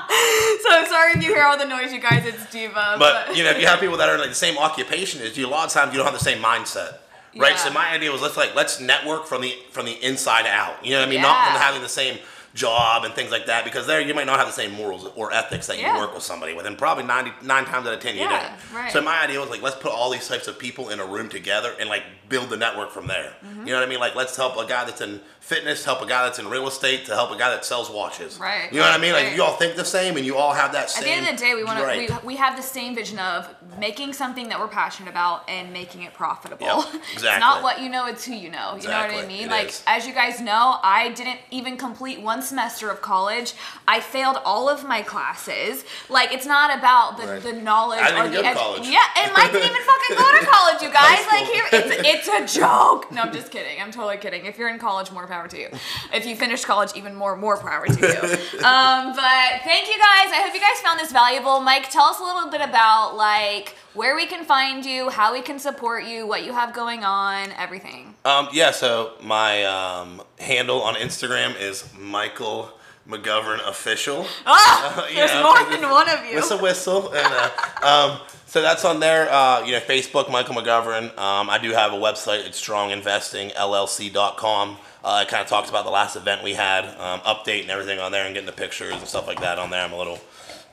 so 0.63 0.69
I'm 0.71 0.87
sorry 0.87 1.13
if 1.13 1.23
you 1.23 1.35
hear 1.35 1.45
all 1.45 1.59
the 1.59 1.65
noise, 1.67 1.93
you 1.93 2.01
guys. 2.01 2.25
It's 2.27 2.51
Diva. 2.51 2.97
But 2.99 3.37
you 3.37 3.45
know, 3.45 3.51
if 3.51 3.61
you 3.61 3.67
have 3.67 3.81
people 3.81 3.97
that 3.99 4.09
are 4.09 4.15
in 4.15 4.21
like 4.21 4.31
the 4.31 4.35
same 4.35 4.57
occupation 4.59 5.21
as 5.23 5.37
you, 5.37 5.47
a 5.47 5.49
lot 5.49 5.67
of 5.67 5.73
times 5.73 5.93
you 5.93 5.99
don't 5.99 6.07
have 6.07 6.19
the 6.19 6.25
same 6.25 6.43
mindset. 6.43 6.95
Right. 7.37 7.51
Yeah. 7.53 7.57
So 7.57 7.71
my 7.71 7.91
idea 7.91 8.11
was 8.11 8.23
let's 8.23 8.37
like 8.37 8.55
let's 8.55 8.81
network 8.81 9.27
from 9.27 9.43
the 9.43 9.55
from 9.71 9.85
the 9.87 9.93
inside 10.05 10.47
out. 10.47 10.85
You 10.85 10.93
know 10.93 11.01
what 11.01 11.09
I 11.09 11.11
mean? 11.11 11.21
Not 11.23 11.47
from 11.53 11.61
having 11.61 11.83
the 11.83 11.89
same 11.89 12.19
job 12.55 13.05
and 13.05 13.13
things 13.15 13.31
like 13.31 13.47
that 13.47 13.63
because 13.65 13.87
there 13.87 14.01
you 14.01 14.15
might 14.15 14.27
not 14.27 14.39
have 14.39 14.49
the 14.49 14.53
same 14.53 14.73
morals 14.73 15.07
or 15.15 15.33
ethics 15.33 15.67
that 15.67 15.79
Yeah. 15.79 15.93
you 15.95 16.01
work 16.01 16.15
with 16.15 16.23
somebody 16.23 16.55
with 16.55 16.67
and 16.67 16.77
probably 16.79 17.05
99 17.05 17.65
times 17.67 17.87
out 17.87 17.93
of 17.93 18.01
10 18.01 18.15
you 18.17 18.23
Yeah, 18.23 18.57
don't 18.71 18.75
right. 18.81 18.91
so 18.91 19.03
my 19.03 19.23
idea 19.23 19.39
was 19.39 19.51
like 19.51 19.63
let's 19.63 19.77
put 19.77 19.93
all 19.93 20.11
these 20.11 20.27
types 20.27 20.49
of 20.49 20.59
people 20.59 20.89
in 20.89 20.99
a 20.99 21.05
room 21.05 21.29
together 21.29 21.75
and 21.79 21.89
like 21.91 22.03
build 22.29 22.51
the 22.51 22.57
network 22.57 22.91
from 22.91 23.07
there 23.07 23.33
Mm-hmm. 23.45 23.61
you 23.67 23.73
know 23.73 23.79
what 23.81 23.87
i 23.87 23.89
mean 23.91 24.01
like 24.01 24.15
let's 24.15 24.37
help 24.37 24.57
a 24.57 24.67
guy 24.67 24.85
that's 24.85 25.01
in 25.01 25.21
fitness 25.41 25.85
help 25.85 26.03
a 26.03 26.07
guy 26.07 26.25
that's 26.25 26.39
in 26.39 26.49
real 26.49 26.67
estate 26.67 27.07
to 27.07 27.15
help 27.15 27.31
a 27.31 27.39
guy 27.39 27.51
that 27.51 27.65
sells 27.65 27.89
watches 27.91 28.39
Right, 28.39 28.71
you 28.73 28.79
know 28.79 28.85
what 28.85 28.91
i 28.91 28.93
right, 28.95 29.01
mean 29.01 29.13
like 29.13 29.37
you 29.37 29.43
all 29.43 29.55
think 29.57 29.77
the 29.77 29.85
same 29.85 30.17
and 30.17 30.27
you 30.27 30.37
all 30.37 30.53
have 30.53 30.73
that 30.73 30.97
At 30.97 31.05
the 31.05 31.11
end 31.11 31.27
of 31.29 31.37
the 31.37 31.45
day, 31.45 31.55
we 31.55 31.65
want 31.65 31.83
right. 31.83 32.09
to 32.09 32.15
we, 32.23 32.35
we 32.35 32.37
have 32.37 32.57
the 32.57 32.63
same 32.63 32.95
vision 32.95 33.19
of 33.19 33.49
making 33.79 34.13
something 34.13 34.49
that 34.49 34.59
we're 34.59 34.69
passionate 34.69 35.09
about 35.11 35.49
and 35.49 35.73
making 35.73 36.03
it 36.03 36.13
profitable. 36.15 36.67
Yep, 36.67 36.79
it's 36.95 37.13
exactly. 37.15 37.41
not 37.41 37.63
what 37.63 37.81
you 37.81 37.89
know, 37.89 38.07
it's 38.07 38.25
who 38.25 38.35
you 38.35 38.51
know. 38.51 38.77
You 38.77 38.89
know 38.89 38.99
what 39.07 39.11
I 39.25 39.27
mean? 39.27 39.45
it 39.47 39.51
like 39.51 39.69
is. 39.69 39.83
as 39.87 40.07
you 40.07 40.13
guys 40.15 40.41
know, 40.41 40.79
I 40.83 41.11
didn't 41.11 41.39
even 41.51 41.77
complete 41.77 42.21
one 42.21 42.43
semester 42.43 42.91
of 42.91 43.01
college. 43.03 43.55
I 43.87 44.01
failed 44.01 44.39
all 44.45 44.69
of 44.69 44.85
my 44.85 45.03
classes. 45.03 45.85
Like 46.09 46.33
it's 46.33 46.47
not 46.47 46.77
about 46.77 47.17
the, 47.19 47.27
Right. 47.27 47.43
the 47.43 47.53
knowledge 47.53 48.01
or 48.01 48.29
the 48.29 48.43
college. 48.55 48.89
Yeah, 48.89 48.99
and 49.19 49.33
Mike 49.33 49.53
didn't 49.53 49.69
even 49.71 49.83
fucking 49.93 50.17
go 50.17 50.29
to 50.41 50.47
college, 50.57 50.83
you 50.83 50.91
guys. 50.93 51.25
Like 51.31 51.45
here, 51.47 51.65
it's, 51.73 52.09
it's 52.09 52.18
a 52.27 52.45
joke. 52.47 53.13
No, 53.13 53.23
I'm 53.23 53.33
just 53.33 53.53
kidding. 53.53 53.81
I'm 53.81 53.93
totally 53.93 54.17
kidding. 54.17 54.47
If 54.47 54.59
you're 54.59 54.69
in 54.69 54.79
college, 54.79 55.13
more 55.13 55.29
power 55.29 55.47
to 55.47 55.59
you. 55.59 55.69
If 56.13 56.27
you 56.27 56.35
finished 56.35 56.65
college, 56.65 56.91
even 56.97 57.15
more 57.15 57.37
more 57.37 57.57
power 57.57 57.87
to 57.87 57.93
you. 57.93 58.59
um, 58.65 59.15
but 59.15 59.61
thank 59.63 59.87
you 59.89 59.99
guys. 59.99 60.33
I 60.33 60.43
hope 60.45 60.55
you 60.55 60.61
guys 60.61 60.81
found 60.81 60.99
this 60.99 61.13
valuable. 61.13 61.61
Mike, 61.61 61.91
tell 61.91 62.07
us 62.07 62.19
a 62.19 62.25
little 62.25 62.51
bit 62.51 62.61
about 62.61 63.17
like 63.17 63.77
where 63.95 64.17
we 64.17 64.27
can 64.27 64.45
find 64.45 64.85
you, 64.85 65.11
how 65.11 65.33
we 65.33 65.43
can 65.43 65.59
support 65.59 66.05
you, 66.05 66.27
what 66.27 66.45
you 66.45 66.53
have 66.53 66.73
going 66.75 67.05
on, 67.05 67.51
everything. 67.53 68.15
Um, 68.25 68.49
yeah, 68.53 68.71
so 68.71 69.13
my 69.23 69.65
um, 69.65 70.23
handle 70.39 70.83
on 70.83 70.95
Instagram 70.95 71.61
is 71.61 71.85
Michael 71.99 72.73
McGovern 73.09 73.67
Official. 73.67 74.27
You 75.09 75.15
there's 75.17 75.33
know, 75.33 75.43
more 75.43 75.59
than 75.71 75.91
one 75.91 76.09
of 76.09 76.25
you. 76.27 76.37
Whistle, 76.37 76.59
whistle. 76.59 77.13
And, 77.13 77.33
uh, 77.33 77.51
um, 77.83 78.21
so 78.47 78.63
that's 78.63 78.85
on 78.85 79.01
there. 79.01 79.29
Uh, 79.31 79.65
you 79.65 79.73
know, 79.73 79.81
Facebook, 79.81 80.31
Michael 80.31 80.55
McGovern. 80.55 81.19
Um, 81.19 81.51
I 81.51 81.59
do 81.59 81.73
have 81.73 81.93
a 81.93 81.97
website. 81.97 82.47
It's 82.47 82.63
stronginvestingllc.com. 82.63 84.77
Uh, 85.05 85.25
it 85.27 85.31
kind 85.31 85.43
of 85.43 85.49
talked 85.49 85.69
about 85.71 85.85
the 85.85 85.91
last 85.91 86.17
event 86.17 86.43
we 86.43 86.55
had, 86.55 86.85
um, 86.99 87.21
update 87.21 87.63
and 87.63 87.71
everything 87.71 87.99
on 87.99 88.13
there, 88.13 88.27
and 88.27 88.35
getting 88.35 88.47
the 88.47 88.53
pictures 88.53 88.95
and 88.95 89.07
stuff 89.07 89.27
like 89.27 89.41
that 89.41 89.59
on 89.59 89.71
there. 89.71 89.83
I'm 89.83 89.93
a 89.93 89.99
little 89.99 90.21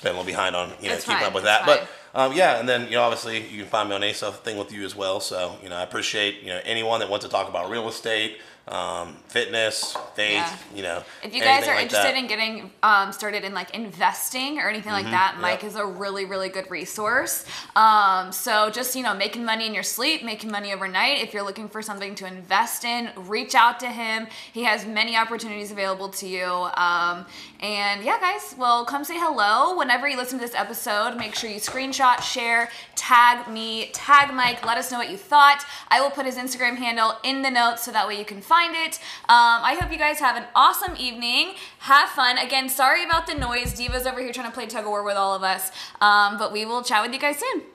been 0.01 0.15
a 0.15 0.19
little 0.19 0.25
behind 0.25 0.55
on 0.55 0.69
you 0.81 0.87
know 0.87 0.93
That's 0.93 1.05
keeping 1.05 1.19
fine, 1.19 1.27
up 1.27 1.33
with 1.33 1.45
that, 1.45 1.65
but 1.65 1.87
um, 2.13 2.33
yeah, 2.33 2.59
and 2.59 2.67
then 2.67 2.85
you 2.85 2.91
know 2.91 3.03
obviously 3.03 3.47
you 3.47 3.61
can 3.61 3.67
find 3.67 3.89
me 3.89 3.95
on 3.95 4.03
Asa 4.03 4.31
thing 4.31 4.57
with 4.57 4.71
you 4.71 4.83
as 4.83 4.95
well. 4.95 5.19
So 5.19 5.57
you 5.63 5.69
know 5.69 5.75
I 5.75 5.83
appreciate 5.83 6.41
you 6.41 6.49
know 6.49 6.59
anyone 6.63 6.99
that 6.99 7.09
wants 7.09 7.25
to 7.25 7.31
talk 7.31 7.49
about 7.49 7.69
real 7.69 7.87
estate, 7.87 8.37
um, 8.67 9.15
fitness, 9.27 9.95
faith, 10.15 10.33
Yeah. 10.33 10.57
you 10.73 10.81
know. 10.81 11.03
If 11.23 11.35
you 11.35 11.41
guys 11.41 11.67
are 11.67 11.75
like 11.75 11.83
interested 11.83 12.15
that. 12.15 12.17
in 12.17 12.27
getting 12.27 12.71
um, 12.81 13.11
started 13.11 13.43
in 13.43 13.53
like 13.53 13.75
investing 13.75 14.57
or 14.59 14.67
anything 14.69 14.91
like 14.91 15.05
that, 15.05 15.37
Mike 15.39 15.61
yep. 15.61 15.71
is 15.71 15.75
a 15.75 15.85
really, 15.85 16.25
really 16.25 16.49
good 16.49 16.69
resource. 16.71 17.45
Um, 17.75 18.31
so 18.31 18.71
just 18.71 18.95
you 18.95 19.03
know, 19.03 19.13
making 19.13 19.45
money 19.45 19.67
in 19.67 19.73
your 19.73 19.83
sleep, 19.83 20.23
making 20.23 20.51
money 20.51 20.73
overnight. 20.73 21.21
If 21.21 21.33
you're 21.33 21.43
looking 21.43 21.69
for 21.69 21.81
something 21.81 22.15
to 22.15 22.25
invest 22.25 22.85
in, 22.85 23.11
reach 23.15 23.53
out 23.53 23.79
to 23.81 23.87
him. 23.87 24.27
He 24.51 24.63
has 24.63 24.85
many 24.85 25.15
opportunities 25.15 25.71
available 25.71 26.09
to 26.09 26.27
you. 26.27 26.45
Um, 26.45 27.25
and 27.59 28.03
yeah, 28.03 28.19
guys, 28.19 28.55
well, 28.57 28.83
come 28.85 29.03
say 29.03 29.17
hello 29.17 29.77
whenever 29.77 30.07
you 30.07 30.17
listen 30.17 30.39
to 30.39 30.45
this 30.45 30.55
episode. 30.55 31.17
Make 31.17 31.35
sure 31.35 31.49
you 31.49 31.59
screenshot, 31.59 32.21
share, 32.21 32.69
tag 32.95 33.47
me, 33.47 33.89
tag 33.93 34.33
Mike. 34.33 34.65
Let 34.65 34.77
us 34.77 34.91
know 34.91 34.97
what 34.97 35.11
you 35.11 35.17
thought. 35.17 35.63
I 35.89 36.01
will 36.01 36.09
put 36.09 36.25
his 36.25 36.35
Instagram 36.35 36.77
handle 36.77 37.13
in 37.23 37.41
the 37.43 37.51
notes 37.51 37.83
so 37.83 37.91
that 37.91 38.07
way 38.07 38.17
you 38.17 38.25
can 38.25 38.41
find 38.55 38.75
it. 38.75 38.99
Um, 39.27 39.59
I 39.69 39.77
hope 39.79 39.91
you 39.91 39.97
guys 39.97 40.19
have 40.19 40.37
an 40.37 40.45
awesome 40.55 40.95
evening. 40.97 41.55
Have 41.79 42.09
fun. 42.09 42.37
Again, 42.37 42.69
sorry 42.69 43.03
about 43.03 43.27
the 43.27 43.33
noise. 43.33 43.73
Diva's 43.73 44.05
over 44.07 44.21
here 44.21 44.31
trying 44.31 44.49
to 44.49 44.53
play 44.53 44.65
tug 44.65 44.85
of 44.85 44.89
war 44.89 45.03
with 45.03 45.17
all 45.17 45.35
of 45.35 45.43
us. 45.43 45.71
Um, 45.99 46.37
but 46.37 46.53
we 46.53 46.65
will 46.65 46.81
chat 46.81 47.03
with 47.03 47.13
you 47.13 47.19
guys 47.19 47.37
soon. 47.37 47.74